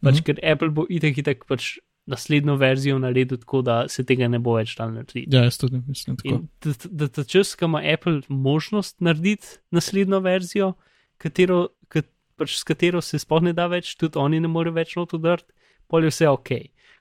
[0.00, 0.24] pač, Mhm.
[0.24, 4.56] ker Apple bo itek itek pač naslednjo verzijo naredil tako, da se tega ne bo
[4.56, 5.24] več dal narediti.
[5.28, 6.28] Ja, jaz tudi mislim tako.
[6.28, 10.74] In da, da ta čas, ko ima Apple možnost narediti naslednjo verzijo,
[11.18, 12.04] katero, kat,
[12.36, 15.44] pač s katero se sploh ne da več, tudi oni ne morejo več not udrt,
[15.88, 16.50] pol je vse ok.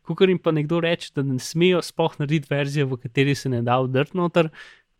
[0.03, 3.61] Ko jim pa nekdo reče, da ne smejo sploh narediti verzijo, v kateri se ne
[3.61, 4.49] da udrt noter,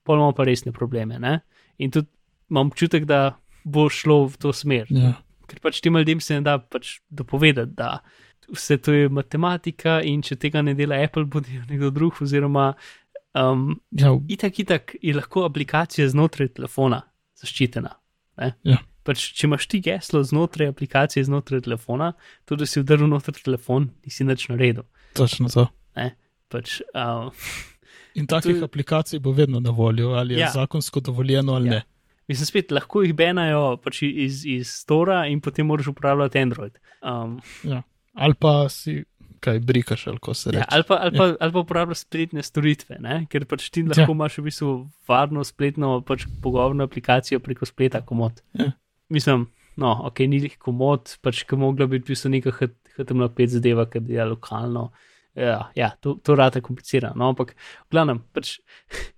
[0.03, 1.19] pol imamo pa resne probleme.
[1.19, 1.41] Ne?
[1.77, 2.07] In tudi
[2.49, 4.87] imam občutek, da bo šlo v to smer.
[4.89, 5.13] Ja.
[5.47, 7.97] Ker pač tem ljudem se ne da pač dopovedati, da
[8.49, 12.73] vse to je matematika in če tega ne dela Apple, bo delal nekdo drug, oziroma
[13.35, 17.01] um, Ja, v- Itak, itak je lahko aplikacija znotraj telefona
[17.39, 17.91] zaščitena.
[18.39, 18.53] ne.
[18.63, 18.79] Ja.
[19.03, 22.13] Pač, če imaš ti geslo znotraj aplikacije, znotraj telefona,
[22.47, 24.85] to, da si vdrl noter telefon, nisi nič naredil.
[25.13, 25.67] Točno to.
[26.49, 27.31] Pač, uh,
[28.15, 30.45] In takih To- aplikacij bo vedno na voljo, ali je Ja.
[30.45, 30.51] ja.
[30.53, 31.73] zakonsko dovoljeno ali Ja.
[31.73, 31.79] ja.
[31.79, 31.85] ne.
[32.27, 36.77] mislim, spet lahko jih benajo pač iz, iz Stora in potem moraš uporabljati Android.
[37.01, 37.41] Um,
[38.13, 39.03] Ali pa si
[39.39, 40.59] kaj brikaš, ali ko se reče.
[40.59, 43.25] ja, ali, pa, ali, pa, ali pa uporabljaš spletne storitve, ne?
[43.25, 44.11] ker pač ti lahko Ja.
[44.11, 44.69] imaš v bistvu
[45.07, 48.39] varno spletno pač pogovorno aplikacijo preko spleta komod.
[48.53, 48.71] Ja.
[49.09, 52.51] Mislim, no, ok, ni jih komod, pač ki mogla biti v bistvu neka
[52.97, 54.91] HTML5 zadeva, ki je lokalno.
[55.35, 58.57] Ja, ja to, to rata komplicirano, no, ampak v glavnem, pač.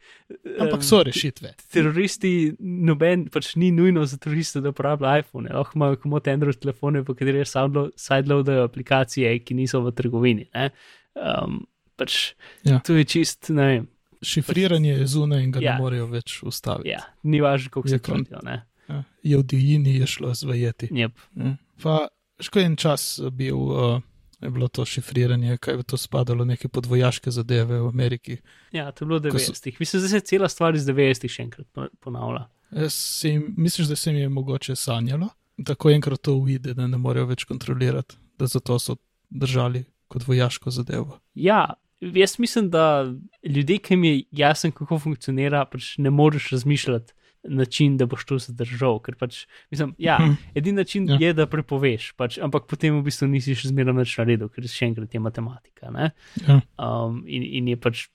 [0.57, 1.51] Ampak so rešitve.
[1.69, 7.03] Teroristi, noben, pač ni nujno za teroriste, da uporabljajo iPhone, lahko imajo komod Android telefone,
[7.05, 10.47] v katerih sideloadajo aplikacije, ki niso v trgovini.
[10.55, 10.71] ne.
[11.13, 12.33] Um, pač,
[12.65, 12.79] Ja.
[12.79, 13.87] To je čist, ne vem.
[14.25, 15.65] Šifriranje je zunaj in ga Ja.
[15.65, 15.77] ja.
[15.77, 16.89] ne morejo več ustaviti.
[16.89, 18.65] Ja, ni važno, koliko se Je ne.
[18.89, 19.03] Ja.
[19.23, 20.87] Je v divjini je šlo zvajeti.
[20.87, 21.11] Yep.
[21.35, 21.57] Ja.
[21.83, 22.07] Pa,
[22.39, 24.01] ško en čas bil, uh,
[24.41, 28.37] je bilo to šifriranje, kaj je to spadalo, neke podvojaške zadeve v Ameriki.
[28.71, 29.77] Ja, to je bilo v Ko so- 90-ih.
[29.79, 32.45] Mislim, da se cela stvar iz 90-ih še enkrat po- ponavlja.
[32.89, 35.29] Si, jim- misliš, da se jim je mogoče sanjalo,
[35.65, 38.95] tako enkrat to uide, da ne morejo več kontrolirati, da zato so
[39.29, 41.19] držali kot vojaško zadevo.
[41.33, 43.05] Ja, jaz mislim, da
[43.43, 47.13] ljudje, ki jim je jasno, kako funkcionira, pač ne moreš razmišljati
[47.47, 48.99] način, da boš to zadržal.
[49.03, 50.33] Ker pač, mislim, ja, Hm.
[50.55, 51.17] edini način Ja.
[51.19, 51.27] ja.
[51.27, 54.85] je, da prepoveš, pač, ampak potem v bistvu nisi še zmeraj več naredil, ker še
[54.85, 55.91] enkrat je matematika.
[55.91, 56.11] ne.
[56.47, 56.61] Ja.
[56.77, 58.07] Um, in, in je pač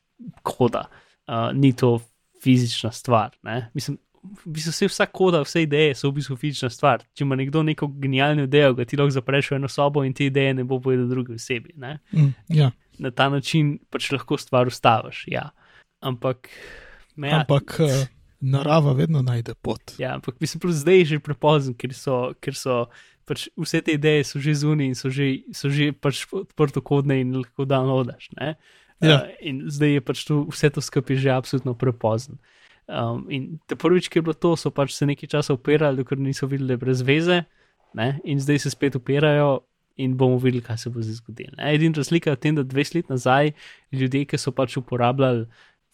[0.43, 0.89] koda,
[1.28, 2.01] uh, ni to
[2.43, 3.37] fizična stvar.
[3.43, 3.70] Ne?
[3.74, 7.05] Mislim, v bistvu vse, vsa koda, vse ideje so v bistvu fizična stvar.
[7.16, 10.28] Če ima nekdo neko genialno idejo, ga ti lahko zapreš v eno sobo in te
[10.28, 11.74] ideje ne bo povedal drugi osebi.
[11.81, 11.99] Ne?
[12.12, 12.70] Mm, ja.
[13.01, 15.24] Na ta način pač lahko stvar ustaviš.
[15.33, 15.51] Ja.
[16.01, 16.49] Ampak,
[17.16, 18.05] me, ja, Ampak uh,
[18.41, 19.95] narava vedno najde pot.
[19.99, 22.84] ja, ampak mislim, da zdaj je že prepozno, ker so, ker so
[23.28, 27.20] pač vse te ideje so že zunaj in so že, so že pač odprto kodne
[27.20, 28.30] in lahko downloadaš.
[28.41, 28.57] ne.
[29.01, 29.24] Ja.
[29.24, 32.36] Uh, in zdaj je pač to, vse to skupaj že absolutno prepozno.
[32.91, 36.18] Um, in te prvič, ki je bilo to, so pač se nekaj časa upirali, dokler
[36.18, 37.45] niso videli brez veze,
[37.95, 38.18] ne?
[38.24, 39.64] in zdaj se spet upirajo.
[40.01, 41.59] In bomo videli, kaj se bo zdaj zgodilo.
[41.61, 43.51] Edina razlika je v tem, da 20 let nazaj
[43.93, 45.45] ljudje, ki so pač uporabljali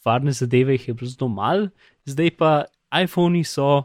[0.07, 1.69] varne zadeve, jih je bilo zelo malo,
[2.07, 2.51] zdaj pa
[2.95, 3.85] iPhoni so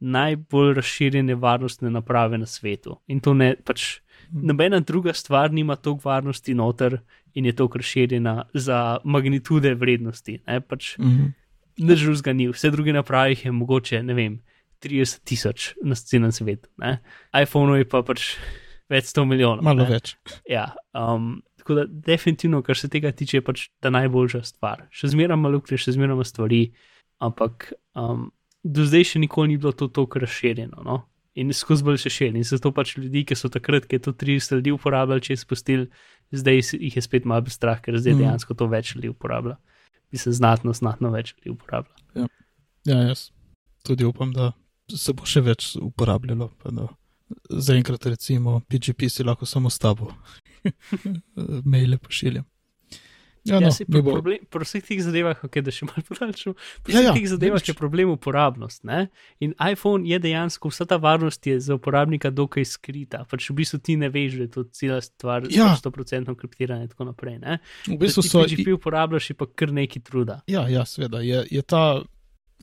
[0.00, 2.98] najbolj razširjene varnostne naprave na svetu.
[3.06, 3.98] In to ne pač
[4.32, 6.98] nobena druga stvar nima toliko varnosti noter
[7.34, 10.38] in je to razširjena za magnitude vrednosti.
[10.46, 11.26] Ne, pač Mhm.
[11.78, 14.38] nič drugega ni, vse druge naprave je mogoče, ne vem,
[14.80, 16.68] 30 tisoč na celem svetu.
[16.78, 16.98] ne.
[17.34, 18.36] iPhone je pa pač
[18.88, 19.62] več 100 milijonov.
[19.62, 19.90] Malo ne.
[19.90, 20.16] več.
[20.48, 24.86] Ja, um, tako da definitivno, kar se tega tiče, je pač ta najboljša stvar.
[24.88, 26.62] Še zmeraj malo luknje, še zmeraj stvari,
[27.20, 28.30] ampak um,
[28.64, 30.80] do zdaj še nikoli ni bilo to tako razširjeno.
[30.86, 31.02] No?
[31.36, 32.40] In skozi bolj še širi.
[32.40, 35.42] In zato pač ljudi, ki so takrat, ki je to 30 ljudi uporabljali, če je
[35.44, 35.88] spustili,
[36.32, 38.22] zdaj jih je spet malo strah, ker zdaj Mhm.
[38.24, 39.58] dejansko to več ljudi uporablja.
[40.16, 42.26] Se znatno, znatno več ljudi uporablja.
[42.88, 43.28] Ja, jaz
[43.84, 44.52] tudi upam, da
[44.88, 46.50] se bo še več uporabljalo.
[47.50, 50.12] Zaenkrat, recimo, PGP si lahko samo s tabo
[51.72, 52.46] maile pošiljam.
[53.48, 55.86] Ja, no, Ja, saj mi pri, bo, problem, pri vseh teh zadevah, okay, da še
[55.88, 56.54] malo podaljšam,
[56.84, 58.82] pri Ja, vseh ja, teh zadevah je problem uporabnost.
[58.88, 59.06] Ne?
[59.44, 63.22] In iPhone je dejansko, vsa ta varnost je za uporabnika dokaj skrita.
[63.30, 65.70] Pač v bistvu ti ne veš, da je to cela stvar, Ja.
[65.78, 67.38] 100% kriptirana in tako naprej.
[67.42, 67.58] Ne?
[67.86, 68.44] v bistvu Če so.
[68.44, 70.42] ti PGP uporabljaš, je pa kar neki truda.
[70.50, 71.22] Ja, ja seveda.
[71.24, 72.02] Je, je ta,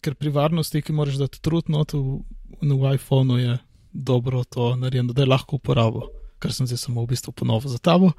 [0.06, 2.22] ker pri varnosti, ki moraš dati trud not v,
[2.62, 3.58] v iPhonu, je
[3.96, 6.06] dobro to narejeno, da je lahko uporabo.
[6.40, 8.12] Kar sem zdaj samo v bistvu ponovil za tabo.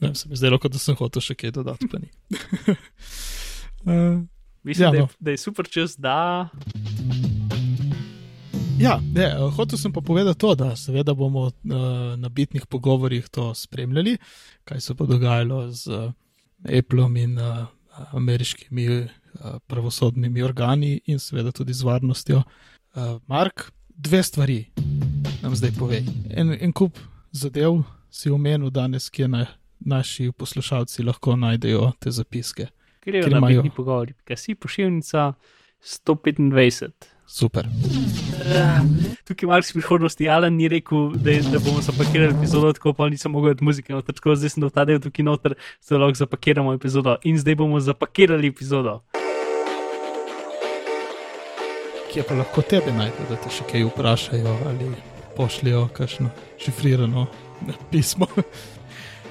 [0.00, 2.08] Ne vem, se mi zdelo, kot da sem hotel še kaj dodati, pa ni.
[3.84, 4.22] uh,
[4.64, 5.08] Mislim, Ja, ja, da, je, no.
[5.20, 6.48] da je super čas, da.
[8.80, 11.52] Ja, ne, eh, hotel sem pa povedati to, da seveda bomo uh,
[12.16, 14.16] na bitnih pogovorjih to spremljali,
[14.64, 16.12] kaj se bo dogajalo z uh,
[16.78, 17.66] Appleom in uh,
[18.12, 19.06] ameriškimi uh,
[19.66, 22.42] pravosodnimi organi in seveda tudi z varnostjo.
[22.94, 24.64] Uh, Mark, dve stvari
[25.42, 26.04] nam zdaj povej.
[26.30, 26.98] En, en kup
[27.32, 29.46] zadev si omenil danes, kje na,
[29.80, 32.66] naši poslušalci lahko najdejo te zapiske.
[33.04, 35.32] Grejo na imajo- bitni pogovori, kaj si pošiljnica
[35.82, 36.90] 125.
[37.26, 37.66] Super.
[39.24, 43.08] Tukaj malo iz prihodnosti, Alan ni rekel, da, je, da bomo zapakirali epizodo, tako pa
[43.08, 45.54] nisem mogel od muzike noter, tako zdaj sem dal ta del tukaj noter,
[45.90, 49.00] da lahko zapakiramo epizodo in zdaj bomo zapakirali epizodo.
[52.10, 54.88] Kje pa lahko tebe najdejo, da te še kaj vprašajo ali
[55.36, 57.26] pošljajo kakšno šifrirano
[57.90, 58.26] pismo.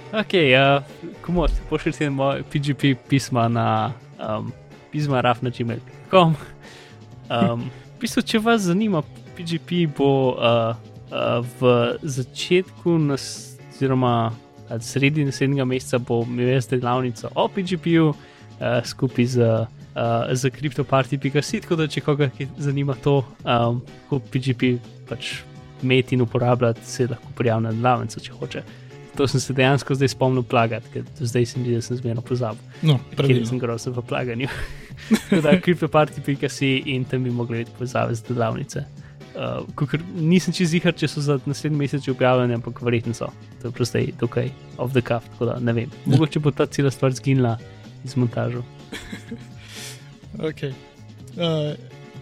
[0.10, 0.82] Ok, uh,
[1.22, 4.48] komod, pošljite moj PGP pisma na um,
[4.92, 6.34] pisma rafnačimer.com.
[7.30, 9.04] Um, v bistvu, če vas zanima,
[9.38, 10.74] PGP bo uh,
[11.14, 13.28] uh, v začetku, nas,
[13.70, 14.32] oziroma
[14.82, 18.18] sredi naslednjega meseca, bo imel jaz delavnico o PGP-ju uh,
[18.86, 19.79] skupaj z, uh,
[20.32, 21.62] z CryptoParty.com.
[21.62, 24.76] Tako da, če koga zanima to, um, kako PGP
[25.10, 25.40] pač
[25.84, 28.64] imeti in uporabljati, se lahko prijavi na delavnico, če hoče.
[29.18, 32.62] To sem se dejansko zdaj spomnil plagati, ker zdaj sem videl, da sem zmerno pozabil.
[32.88, 34.48] No, Ker sem grozen v plaganju.
[35.30, 38.86] Tako da CryptoParty.com in tam bi mogli videti povezave z delavnice.
[39.30, 43.30] Uh, kakor, nisem čez jih, če so za naslednji mesec objavljene, ampak verjetno so.
[43.62, 45.94] To je prosto dokaj off the cuff, tako da ne vem.
[46.06, 47.58] Mogoče bo ta cela stvar zginila
[48.04, 48.64] iz montaža.
[50.38, 50.74] Okay.
[51.38, 51.74] Uh,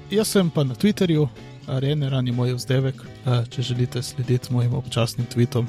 [0.10, 1.28] jaz sem pa na Twitterju,
[1.68, 5.66] Areneran je moj vzdevek, uh, če želite slediti mojim občasnim tweetom.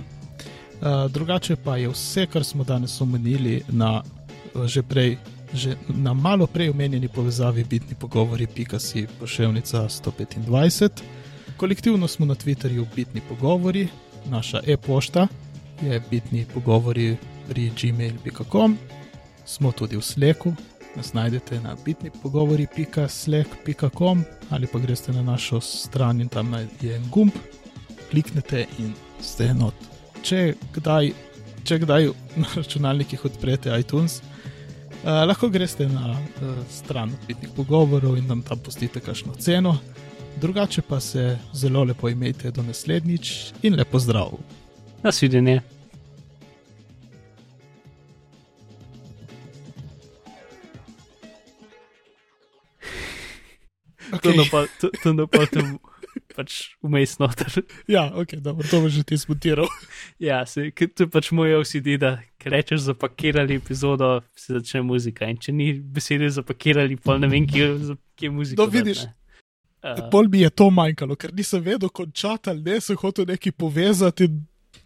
[0.79, 4.03] Uh, drugače pa je vse, kar smo danes omenili na
[4.55, 5.17] uh, že prej,
[5.55, 10.91] že na malo prej omenjeni povezavi bitni pogovori.si pošiljka 125.
[11.57, 13.89] Kolektivno smo na Twitterju bitni pogovori,
[14.31, 15.27] naša e-pošta
[15.83, 17.17] je bitni pogovori
[17.49, 18.77] pri gmail.com,
[19.45, 20.53] smo tudi v Sleku,
[20.99, 27.05] nas najdete na bitni pogovori.slack.com ali pa greste na našo stran in tam je en
[27.11, 27.33] gumb,
[28.11, 28.93] kliknete in
[29.23, 29.75] ste enot.
[30.23, 31.13] Če kdaj,
[31.65, 32.11] če kdaj
[32.43, 34.25] na računalnikih odprete iTunes, uh,
[35.29, 36.21] lahko greste na uh,
[36.71, 39.79] stran bitnih pogovorov in nam tam pustite kakšno ceno.
[40.41, 44.31] Drugače pa se zelo lepo imejte do naslednjič in lepo zdrav.
[45.03, 45.78] Nasvidenje.
[54.13, 54.33] Okay.
[54.81, 55.79] to, to napol tam
[56.35, 57.51] pač vmes noter.
[57.95, 59.69] Ja, ok, dobro, to bo že ti zmontiral.
[60.29, 65.29] Ja, se, to je pač moj OCD, da rečeš zapakirali epizodo, se začne muzika.
[65.31, 68.63] In če ni besede zapakirali, pa ne vem, kje, za- kje je muzika.
[68.63, 69.07] No, vidiš.
[69.79, 73.53] Uh, Pol mi je to manjkalo, ker nisem vedel končati ali ne, sem hotel nekaj
[73.55, 74.27] povezati.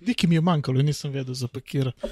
[0.05, 2.11] Nekaj mi je manjkalo, nisem vedel zapakirati.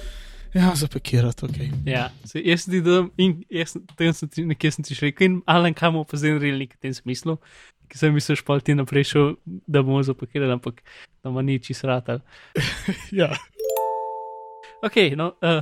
[0.53, 1.57] Ja, zapakirati, ok.
[1.85, 5.25] ja, se, jaz ti dam in jaz tem sem ti, nekje sem ti še rekel,
[5.25, 7.37] in Alan kam bo pozoril nekaj v tem smislu,
[7.87, 9.29] ki sem mislil, špal ti naprej šel,
[9.65, 10.83] da bomo zapakirali, ampak
[11.21, 12.19] tam ni čist ratal.
[13.13, 13.31] Ja,
[14.81, 15.61] Ok, no, uh,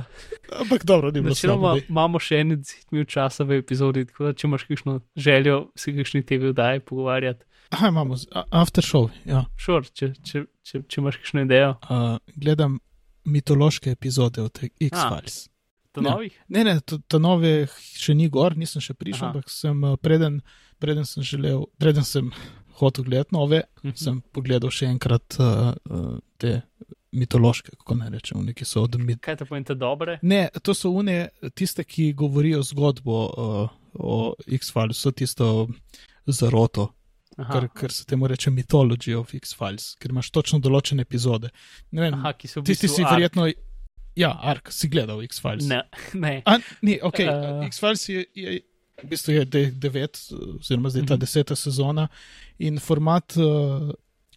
[0.56, 1.74] ampak dobro, ni bilo načeloma slabo.
[1.76, 1.86] daj.
[1.88, 5.92] imamo še en deset minut časa v epizodi, tako da če imaš kakšno željo, se
[5.92, 7.44] kakšni tebi vdaje pogovarjati.
[7.70, 9.10] Aha, imamo z- a- after show.
[9.26, 9.44] Ja.
[9.56, 12.78] Šor, če, če, če, če imaš kakšno idejo, Uh, gledam
[13.24, 15.48] mitološke epizode od X-Files.
[15.92, 16.10] to Ja.
[16.10, 16.38] novih.
[16.48, 19.30] Ne, ne, to, to nove še ni gor, nisem še prišel, Aha.
[19.32, 20.40] ampak sem uh, preden,
[20.78, 22.30] preden sem želel, preden sem
[22.78, 23.96] hotel gledati nove, Mhm.
[23.96, 26.60] sem pogledal še enkrat uh, uh, te
[27.12, 29.18] mitološke, kako naj rečem, neki so od mit.
[29.20, 30.18] Kaj te pojente dobre?
[30.22, 34.16] Ne, to so une, tiste, ki govorijo zgodbo uh, o
[34.48, 35.66] X-Files, so tisto
[36.24, 36.92] zaroto,
[37.40, 41.48] Aha, kar, kar se temu reče Mythology of X-Files, ker imaš točno določene epizode.
[41.92, 43.12] Ne vem, Aha ki so v tisti bistvu si Ark.
[43.12, 43.46] verjetno,
[44.16, 45.66] ja, Ark, si gledal X-Files.
[45.68, 45.82] Ne,
[46.14, 46.42] ne.
[46.46, 47.30] A, ni, ok, Eh.
[47.30, 48.60] uh, X-Files je, je
[49.02, 50.18] v bistvu je de, devet,
[50.60, 51.20] oziroma zdaj ta Mhm.
[51.20, 52.08] deseta sezona
[52.58, 53.36] in format.
[53.36, 53.90] Uh,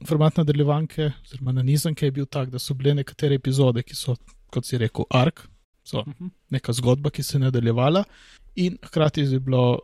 [0.08, 4.16] Format nadaljevanke, oziroma nanizanke, je bil tak, da so bile nekatere epizode, ki so,
[4.52, 5.48] kot si rekel, ark,
[5.84, 6.28] so Mhm.
[6.52, 8.04] neka zgodba, ki se je nadaljevala,
[8.56, 9.80] in hkrati je bilo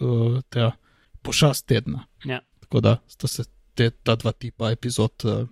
[0.00, 0.72] uh, ta
[1.22, 2.06] pošast tedna.
[2.24, 2.40] Ja.
[2.68, 3.44] Tako da sta se
[3.74, 5.48] te, ta dva tipa epizod uh,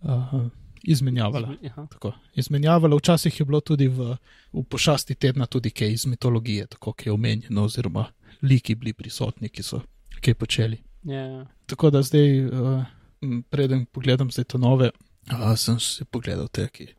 [0.00, 0.50] uh,
[0.82, 1.54] izmenjavala.
[1.90, 4.16] Tako, izmenjavala, včasih je bilo tudi v,
[4.52, 8.04] v pošasti tedna tudi kaj iz mitologije, tako kaj je omenjeno, oziroma
[8.42, 9.80] liki bili prisotni, ki so
[10.20, 10.78] kaj počeli.
[11.02, 11.46] Ja.
[11.66, 12.84] Tako da zdaj, uh,
[13.50, 14.90] preden pogledam zdaj to nove,
[15.32, 16.90] uh, sem si pogledal te, ki.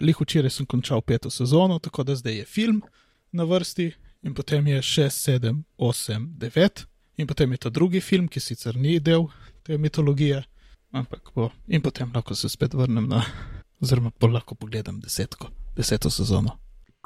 [0.00, 2.82] Lih včeraj sem končal peto sezono, tako da zdaj je film
[3.32, 3.90] na vrsti,
[4.22, 6.86] in potem je 6, 7, 8, 9,
[7.18, 9.26] in potem je ta drugi film, ki sicer ni del
[9.66, 10.44] te mitologije,
[10.92, 11.50] ampak bo.
[11.68, 13.24] In potem lahko se spet vrnem na,
[13.82, 16.56] oziroma bolj lahko pogledam desetko, deseto sezono.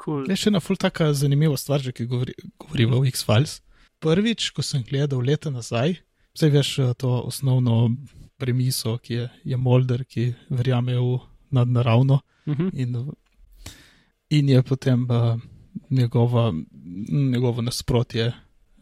[0.03, 0.25] Cool.
[0.29, 3.59] Je še ena ful taka zanimiva stvar, že ki govori, govoriva o X-Files.
[4.03, 5.97] Prvič, ko sem gledal leta nazaj,
[6.35, 7.95] vse veš eh, to osnovno
[8.37, 11.19] premiso, ki je, je Molder, ki verjame v
[11.51, 12.69] nadnaravno Mhm.
[12.73, 13.11] in,
[14.29, 15.39] in je potem uh,
[15.89, 16.53] njegova,
[17.31, 18.33] njegovo nasprotje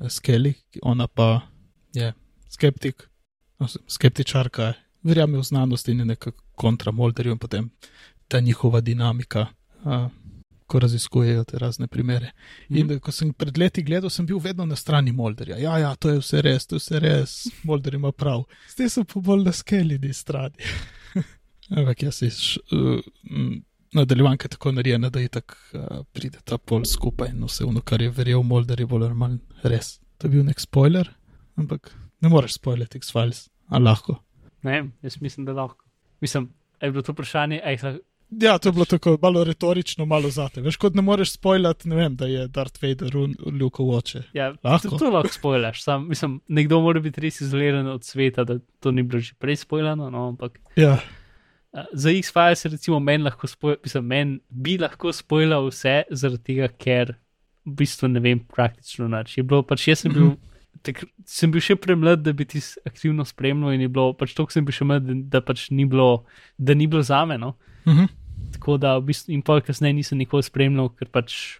[0.09, 1.41] Skelly, ona pa
[1.93, 2.13] je
[2.49, 3.09] skeptik,
[3.59, 4.73] oziroma skeptičarka,
[5.03, 7.69] verjame v znanost in je nekako kontra Molderju in potem
[8.27, 9.47] ta njihova dinamika.
[9.83, 10.07] Uh,
[10.67, 12.31] Ko raziskujejo te razne primere.
[12.69, 12.93] In Mhm.
[12.93, 12.99] mm.
[12.99, 15.57] ko sem pred leti gledal, sem bil vedno na strani Molderja.
[15.57, 18.43] Ja, ja, to je vse res, to je vse res, Molder ima prav.
[18.69, 20.55] Zdaj sem pa bolj na skelini strani.
[21.77, 22.27] Ampak jaz si
[22.71, 22.99] uh,
[23.93, 28.01] nadaljevanka tako narejena, da je tako uh, pride ta pol skupaj in vse ono, kar
[28.01, 29.97] je verjel Molder, je bolj ali manj res.
[30.17, 31.09] To je bil nek spoiler,
[31.59, 34.19] ampak ne moreš spoilati X-Files, a lahko.
[34.61, 35.85] Ne, vem, jaz mislim, da lahko.
[36.21, 37.99] Mislim, a je bilo to vprašanje, lahko.
[38.41, 40.61] Ja, to je bilo tako malo retorično, malo zate.
[40.61, 43.15] Veš, kot ne moreš spoilati, ne vem, da je Darth Vader
[43.61, 44.21] Luke oče.
[44.33, 44.89] Ja, Lahko.
[44.89, 45.83] to, to lahko spoilaš.
[45.83, 49.55] Sam, mislim, nekdo mora biti res izoliran od sveta, da to ni bilo že prej
[49.65, 51.20] spoilano, no, ampak Ja, uh,
[51.71, 57.15] za X-Files recimo meni lahko spoil, mislim, men bi lahko spoilal vse, zaradi tega, ker
[57.65, 59.37] v bistvu ne vem praktično nič.
[59.37, 60.33] Je bilo pač jaz sem bil.
[60.81, 62.57] Tak, sem bil še premlad, da bi ti
[62.87, 65.85] aktivno spremljal, in je bilo pač to, sem bil še mlad, da, da pač ni
[65.85, 66.23] bilo,
[66.57, 67.37] da ni bilo za me.
[67.37, 67.53] No?
[67.85, 68.07] uh -huh.
[68.55, 71.59] Tako da v bistvu, in pol kasneje nisem nikoli spremljal, ker pač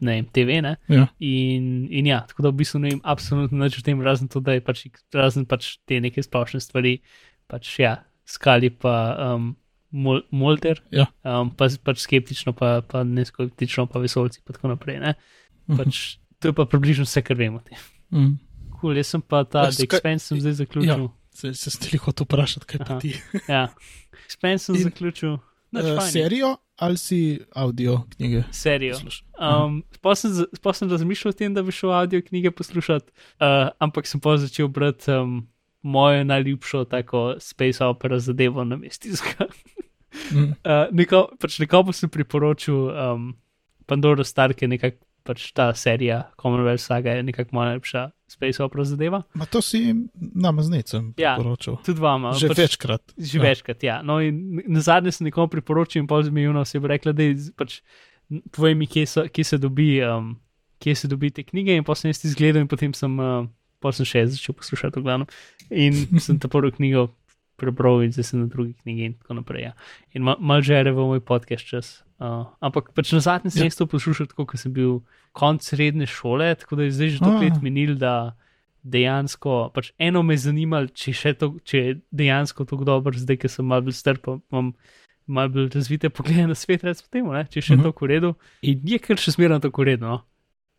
[0.00, 0.62] ne vem, TV.
[0.62, 0.76] Ne?
[0.88, 1.06] ja.
[1.18, 4.40] In, in ja, tako da v bistvu ne vem absolutno nič o tem, razen to,
[4.40, 7.00] da je pač, razen pač te neke splošne stvari,
[7.46, 8.94] pač ja, skali pa
[9.34, 9.54] um,
[9.90, 11.06] mol, molter, Ja.
[11.24, 15.00] um, pa, pač skeptično, pa, pa ne skeptično, pa vesolci in tako naprej.
[15.00, 15.14] Ne?
[15.68, 17.62] Pač, to je pa približno vse, kar vemo.
[18.12, 18.36] Mm.
[18.78, 21.08] Cool, jaz sem pa ta Ja, ska- Expense sem zdaj zaključil.
[21.32, 23.00] Se, se stili hotel vprašati, kaj pa Aha.
[23.00, 23.14] ti.
[23.48, 23.68] Ja,
[24.22, 25.38] Expense sem In- zaključil.
[25.68, 27.16] Uh, serijo ali si
[27.52, 28.44] audio knjige?
[28.50, 28.96] Serijo.
[29.36, 33.10] Um, Sploh sem, za- sploh sem razmišljal o tem, da bi šel avdio knjige poslušati,
[33.36, 35.42] uh, ampak sem pa začel brati um,
[35.82, 39.46] mojo najljubšo tako space opera zadevo na mestiska.
[40.32, 40.42] Mm.
[40.42, 40.50] uh,
[40.98, 43.36] neko, pač nekomu sem priporočil um,
[43.86, 48.84] Pandora Stark, je nekako pač ta serija Commonwealth saga, je nekako moja najljubša space opera
[48.84, 49.22] zadeva.
[49.34, 51.36] Ma to si nama z necem Ja.
[51.36, 51.76] poročal.
[51.84, 52.32] Tudi vama.
[52.32, 53.12] Že pač, večkrat.
[53.18, 53.42] Že Ja.
[53.42, 53.96] večkrat, ja.
[54.02, 57.80] No, in na zadnje sem nekomu priporočil, in pol zmijuna oseba rekla, da je pač,
[58.52, 60.36] povej mi, kje, so, kje, se dobi, um,
[60.80, 63.44] kje se dobi te knjige, in potem sem jaz izgledal, in potem sem, uh,
[63.80, 65.28] pol sem še začel poslušati, v glavnem.
[65.70, 67.08] In sem ta prvo knjigo
[67.58, 69.62] prebral, in zdaj sem na drugi knjigi, in tako naprej.
[69.62, 69.72] Ja.
[70.14, 72.02] In ma, malo že je v moj podcast čas.
[72.18, 73.70] Uh, ampak pač na zadnje sem Ja.
[73.70, 75.02] jaz to poslušal, tako ko sem bil
[75.32, 78.34] konc srednje šole, tako da je zdaj že toliko let minil, da
[78.82, 83.50] dejansko, pač eno me je zanimalo, če, to, če je dejansko tako dobro, zdaj, ker
[83.50, 84.72] sem malo bolj star, pa imam
[85.26, 87.80] malo bolj razvite poglede na svet, recimo temu, ne, če je še Mhm.
[87.80, 87.92] uh -huh.
[87.92, 88.34] tako v redu.
[88.62, 90.06] In je kar še smerno tako v redu.
[90.06, 90.22] No.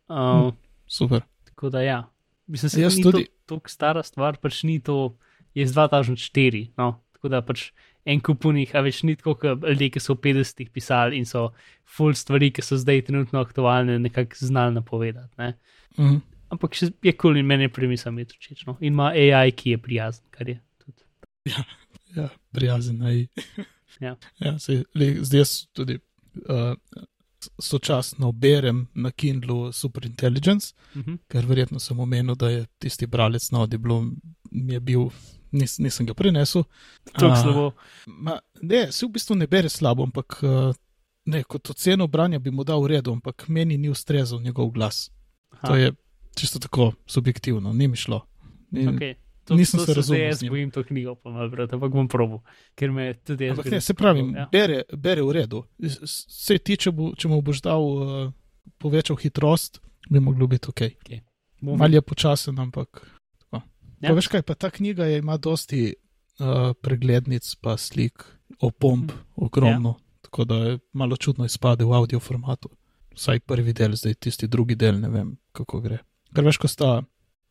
[0.08, 0.52] Uh,
[0.86, 1.22] Super.
[1.44, 2.08] Tako da ja,
[2.50, 5.16] mislim, da Jaz ni tudi- to tako stara stvar, pač ni to,
[5.54, 6.68] je iz 2004.
[6.78, 7.00] No.
[7.16, 7.70] Tako da pač
[8.08, 11.50] en kupunih, a več ni tako, kot ljudje, ki so v 50-ih pisali in so
[11.84, 15.34] full stvari, ki so zdaj trenutno aktualne, nekako znali napovedati.
[15.38, 15.54] Ne.
[15.98, 16.20] Mm.
[16.50, 18.76] ampak še je kul in meni je premisel imeti očečno.
[18.80, 21.04] In ima AI, ki je prijazen, kar je tudi.
[22.16, 23.26] Ja, prijazen naj.
[24.00, 24.16] Ja.
[24.40, 25.98] ja sej, le, zdaj jaz tudi
[26.48, 26.72] uh,
[27.58, 31.14] sočasno berem na Kindlu Superintelligence, Mhm.
[31.28, 34.02] ker verjetno sem omenil, da je tisti bralec na Audible
[34.50, 35.10] mi je bil,
[35.52, 36.64] nis, nisem ga prenesel.
[37.04, 37.72] Tako slabo.
[38.06, 40.74] Ma, ne, se v bistvu ne bere slabo, ampak uh,
[41.24, 45.10] ne, kot oceno branja bi mu dal v redu, ampak meni ni ustrezal njegov glas.
[45.52, 45.92] Aha, To je
[46.36, 48.20] čisto tako subjektivno, ni mi šlo.
[48.70, 49.14] Ni, okay.
[49.50, 52.38] To, nisem to se razumel Jaz bojim to knjigo, pa malo brati, ampak bom probil,
[52.78, 53.56] ker me tudi jaz.
[53.58, 54.44] Ampak ne, se pravi, ja.
[54.52, 55.64] bere, bere v redu.
[55.82, 58.20] Vse ti, če, bo, če mu boš dal uh,
[58.78, 60.84] povečal hitrost, bi moglo biti ok.
[61.66, 63.02] Bom Mal je počasen, ampak.
[63.50, 63.64] Ja.
[64.06, 64.14] Ja.
[64.14, 68.22] Veš kaj, pa ta knjiga je, ima dosti uh, preglednic, pa slik,
[68.62, 69.96] opomb, ogromno.
[69.98, 70.28] Ja.
[70.30, 72.70] Tako da je malo čudno izpade v audio formatu.
[73.18, 76.04] Vsaj prvi del, zdaj tisti drugi del, ne vem, kako gre.
[76.30, 77.00] Ker veš, ko sta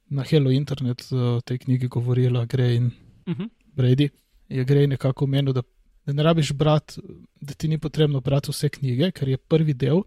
[0.10, 2.92] na Hello Internet uh, v tej knjigi govorila Gray in
[3.30, 3.50] Mhm.
[3.76, 4.10] Brady,
[4.50, 5.62] je Gray nekako omenil, da,
[6.06, 7.02] da ne rabiš brati,
[7.42, 10.02] da ti ni potrebno brati vse knjige, ker je prvi del,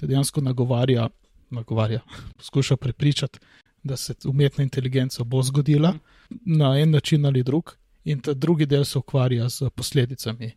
[0.00, 1.08] da dejansko nagovarja,
[1.50, 2.00] nagovarja
[2.36, 3.38] poskuša prepričati,
[3.82, 5.94] da se umetna inteligenca bo zgodila
[6.30, 7.70] na en način ali drug,
[8.04, 10.52] in ta drugi del se ukvarja z posledicami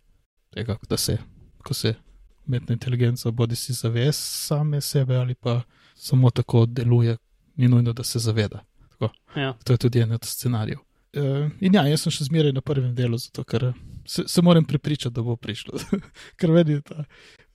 [0.50, 1.18] tega, da se,
[1.58, 1.94] ko se
[2.48, 5.62] umetna inteligenca bodi si zavest same sebe ali pa
[5.96, 7.18] samo tako deluje,
[7.56, 8.64] ni nujno, da se zaveda.
[9.36, 9.54] Ja.
[9.64, 10.82] To je tudi en od scenarijev.
[11.16, 13.70] Uh, in ja, jaz sem še zmeraj na prvem delu, zato ker
[14.04, 15.80] se, se moram prepričati, da bo prišlo.
[16.40, 17.06] ker meni je ta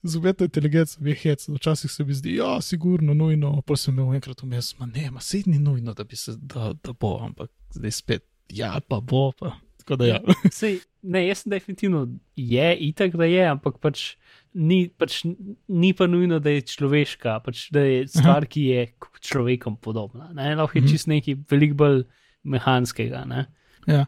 [0.03, 4.15] z umetno inteligenco je hec, včasih se mi zdi, ja, sigurno, nujno, pa sem imel
[4.15, 7.51] enkrat vmes, ma ne, ma sej ni nujno, da bi se, da, da bo, ampak
[7.75, 9.55] zdaj spet, ja, pa bo, pa.
[9.81, 10.19] Tako da ja.
[10.53, 12.05] Sej, ne, jaz sem definitivno
[12.37, 14.15] je, itak da je, ampak pač
[14.53, 15.21] ni, pač
[15.67, 18.87] ni pa nujno, da je človeška, pač da je stvar, ki je
[19.25, 20.29] človekom podobna.
[20.37, 20.53] Ne?
[20.55, 20.91] Lahko je Mhm.
[20.91, 22.03] čist nekaj veliko bolj
[22.43, 23.25] mehanskega.
[23.25, 23.45] Ne?
[23.87, 24.05] ja.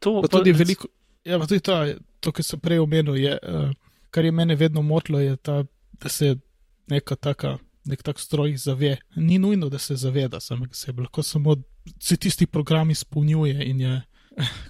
[0.00, 0.88] To Pa tudi veliko,
[1.24, 1.76] ja, pa tudi to,
[2.20, 3.70] to kar sem prej omenil, je, uh,
[4.10, 5.64] kar je mene vedno motilo, je ta,
[6.00, 6.36] da se
[6.90, 7.58] neka taka,
[7.88, 8.98] nek tak stroj zave.
[9.16, 11.56] Ni nujno, da se zaveda samega sebe, lahko samo
[12.00, 14.02] se tisti program izpolnjuje in je,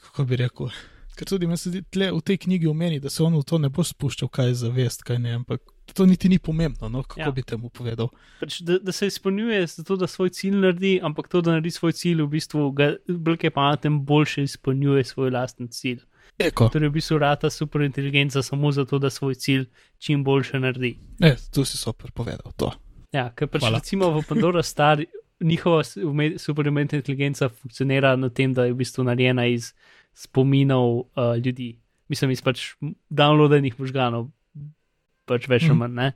[0.03, 0.69] kako bi rekel.
[1.15, 3.59] Ker tudi meni se zdi, tle v tej knjigi omeni, da se on v to
[3.59, 5.61] ne bo spuščal, kaj je zavest, kaj ne, ampak
[5.93, 7.31] to niti ni pomembno, no, kako Ja.
[7.31, 8.09] bi temu povedal.
[8.41, 11.93] Pač, da, da se izpolnjuje zato, da svoj cilj naredi, ampak to, da naredi svoj
[11.93, 16.03] cilj, v bistvu ga bolj kaj pametem, boljše izpolnjuje svoj lasten cilj.
[16.37, 20.97] Eko, Torej, v bistvu rata superinteligenca samo zato, da svoj cilj čim boljše naredi.
[21.21, 22.73] ne, tu si super povedal to.
[23.13, 23.79] Ja, ker pač Hvala.
[23.79, 24.99] recimo v Pandora Star
[25.41, 25.83] njihova
[26.39, 29.73] superumetna inteligenca funkcionira na tem, da je v bistvu narejena iz
[30.15, 31.79] spominov uh, ljudi.
[32.09, 32.75] Mislim, iz pač
[33.11, 34.31] downloadenih možganov,
[35.27, 35.79] pač več ali Mhm.
[35.79, 35.95] manj.
[35.95, 36.13] Ne?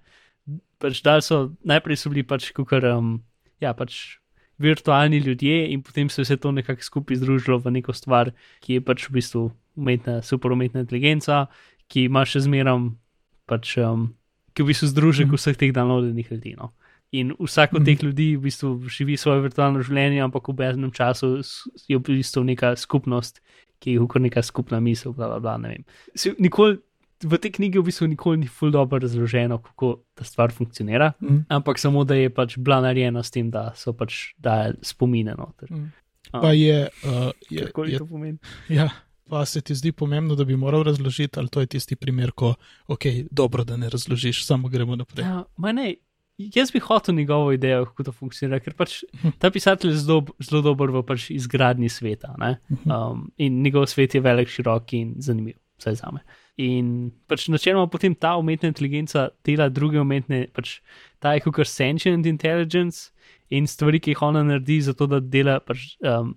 [0.79, 3.23] Pač dal so, najprej so bili pač kukar, um,
[3.61, 4.19] ja, pač
[4.59, 8.75] virtualni ljudje in potem se je vse to nekako skupaj združilo v neko stvar, ki
[8.75, 11.47] je pač v bistvu umetna, superumetna inteligenca,
[11.89, 12.99] ki ima še zmeram
[13.47, 13.79] pač.
[13.79, 14.15] Um,
[14.55, 15.37] ki v bistvu združek Mhm.
[15.37, 16.55] vseh teh downloadenih ljudi.
[16.57, 16.73] No.
[17.11, 17.85] In vsak od Mhm.
[17.87, 21.41] teh ljudi v bistvu živi svoje virtualno življenje, ampak v obveznem času
[21.89, 23.41] je v bistvu neka skupnost,
[23.79, 25.13] ki je kot neka skupna misel.
[25.13, 25.85] Bla, bla, bla, ne vem.
[26.15, 26.79] Se, nikoli,
[27.21, 31.47] v tej knjigi v bistvu nikoli ni ful dobro razloženo, kako ta stvar funkcionira, Mm.
[31.49, 35.71] ampak samo da je pač bila narejena s tem, da so pač dajali spomine noter.
[35.71, 35.93] Mm.
[36.29, 38.37] A, Pa je, uh, je, je to pomeni.
[38.69, 38.91] Ja,
[39.25, 42.55] pa se ti zdi pomembno, da bi moral razložiti, ali to je tisti primer, ko
[42.87, 45.25] ok, dobro, da ne razložiš, samo gremo naprej.
[45.25, 45.95] Ja, ma ne,
[46.39, 49.01] jaz bi hotel njegovo idejo, kako to funkcionira, ker pač
[49.43, 52.35] ta pisatelj je zelo, zelo dober v pač izgradnji sveta.
[52.39, 52.59] Ne?
[52.71, 52.91] Mhm.
[52.91, 56.23] Um, in njegov svet je velik, širok in zanimiv, vsaj za me.
[56.59, 60.81] In pač načeloma potem ta umetna inteligenca dela druge umetne, pač
[61.23, 63.11] ta je kot sentient intelligence
[63.51, 66.35] in stvari, ki jih ona naredi, zato da dela pač, um,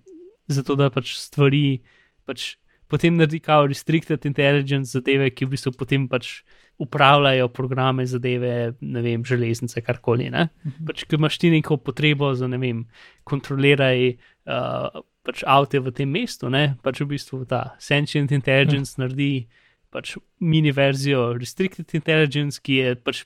[0.49, 1.81] zato da pač stvari,
[2.25, 2.55] pač
[2.91, 6.41] potem naredi kao restricted intelligence zadeve, ki v bistvu potem pač
[6.81, 10.29] upravljajo programe zadeve, ne vem, železnice, karkoli.
[10.33, 10.47] Ne?
[10.65, 10.85] Mhm.
[10.89, 12.85] Pač, ker imaš ti neko potrebo za, ne vem,
[13.27, 14.13] kontroliraj
[14.49, 16.75] uh, pač avte v tem mestu, ne?
[16.83, 19.47] pač v bistvu ta sentient intelligence naredi
[19.91, 23.25] pač mini verzijo restricted intelligence, ki je, pač,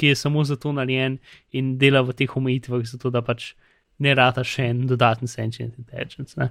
[0.00, 1.18] ki je samo za to narejen
[1.52, 3.52] in dela v teh omejitvah, zato da pač
[4.00, 6.34] ne rata še en dodaten sentient intelligence.
[6.40, 6.48] Ne?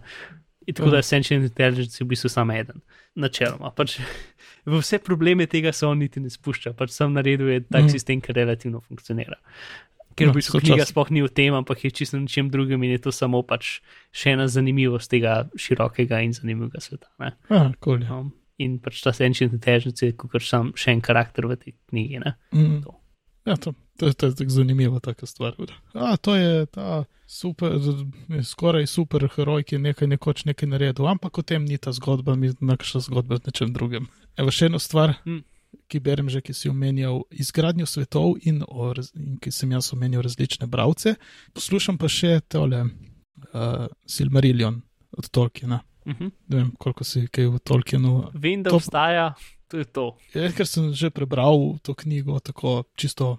[0.67, 2.81] In tako da je sentient intelligence v bistvu samo eden,
[3.15, 3.71] načeloma.
[3.75, 3.97] Pač,
[4.67, 7.93] v vse probleme tega se on niti ne spušča, pač sam naredil je tak mm.
[7.95, 9.39] sistem, ki relativno funkcionira.
[10.17, 12.83] Ker Ja, v bistvu knjiga sploh ni o tem, ampak je čisto na čem drugem
[12.83, 13.77] in je to samo pač
[14.11, 17.07] še ena zanimivost tega širokega in zanimivega sveta.
[17.21, 17.35] Ne?
[17.47, 18.17] Aha, cool, ja.
[18.17, 22.23] Um, in pač ta sentient intelligence je kot sam še en karakter v tej knjigi.
[22.25, 22.33] Ne?
[22.51, 22.79] Mm.
[22.83, 22.97] To.
[23.45, 25.55] ja, to To je, to je tako zanimiva taka stvar.
[25.93, 27.73] A, to je ta super,
[28.43, 32.35] skoraj super heroj, ki je nekaj nekoč nekaj naredil, ampak o tem ni ta zgodba,
[32.35, 34.05] mi naša zgodba z nečem drugim.
[34.35, 35.41] Evo še eno stvar, Hm.
[35.87, 40.21] ki berem že, ki si omenjal izgradnjo svetov in, o, in ki sem jaz omenjal
[40.21, 41.15] različne bralce.
[41.53, 44.81] Poslušam pa še tole uh, Silmarillion
[45.11, 45.81] od Tolkiena.
[46.05, 46.29] Mhm.
[46.47, 48.13] Ne vem, koliko si kaj v Tolkienu.
[48.33, 49.33] Vem, da To- obstaja,
[49.67, 50.05] to je to.
[50.33, 53.37] Ja, ker sem že prebral to knjigo, tako čisto,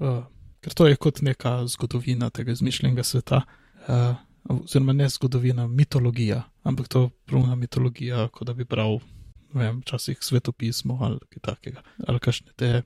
[0.00, 0.24] uh,
[0.60, 3.42] ker to je kot neka zgodovina tega izmišljenega sveta.
[3.88, 4.16] Uh,
[4.48, 9.00] oziroma ne zgodovina, mitologija, ampak to je pravna mitologija, kot da bi bral,
[9.54, 11.82] ne vem, včasih svetopismo ali kaj takega.
[12.06, 12.82] Ali kakšne te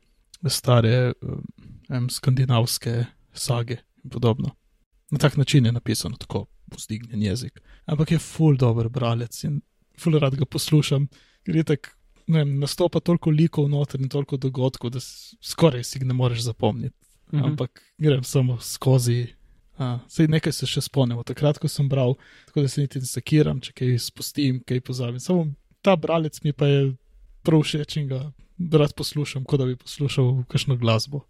[0.48, 4.54] stare um, skandinavske sage in podobno.
[5.11, 6.46] Na tak način je napisano, tako
[6.76, 7.61] vzdignjen jezik.
[7.84, 9.61] Ampak je full dober bralec in
[9.98, 11.08] full rad ga poslušam,
[11.44, 11.99] ker je tako
[12.31, 16.97] ne nastopa toliko likov noter in toliko dogodkov, da skoraj si jih ne moreš zapomniti.
[17.33, 17.37] Mhm.
[17.37, 17.51] Mhm.
[17.53, 19.26] Ampak grem samo skozi.
[19.81, 22.18] A, sej nekaj se še spomnim, od takrat, ko sem bral,
[22.51, 25.22] tako da se niti ne sekiram, če kaj spustim, kaj pozabim.
[25.24, 25.47] Samo
[25.81, 26.83] ta bralec mi pa je
[27.49, 28.20] prav všeč in ga
[28.76, 31.24] rad poslušam, kot da bi poslušal kakšno glasbo.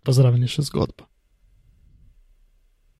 [0.00, 1.09] Pa zraven je še zgodba.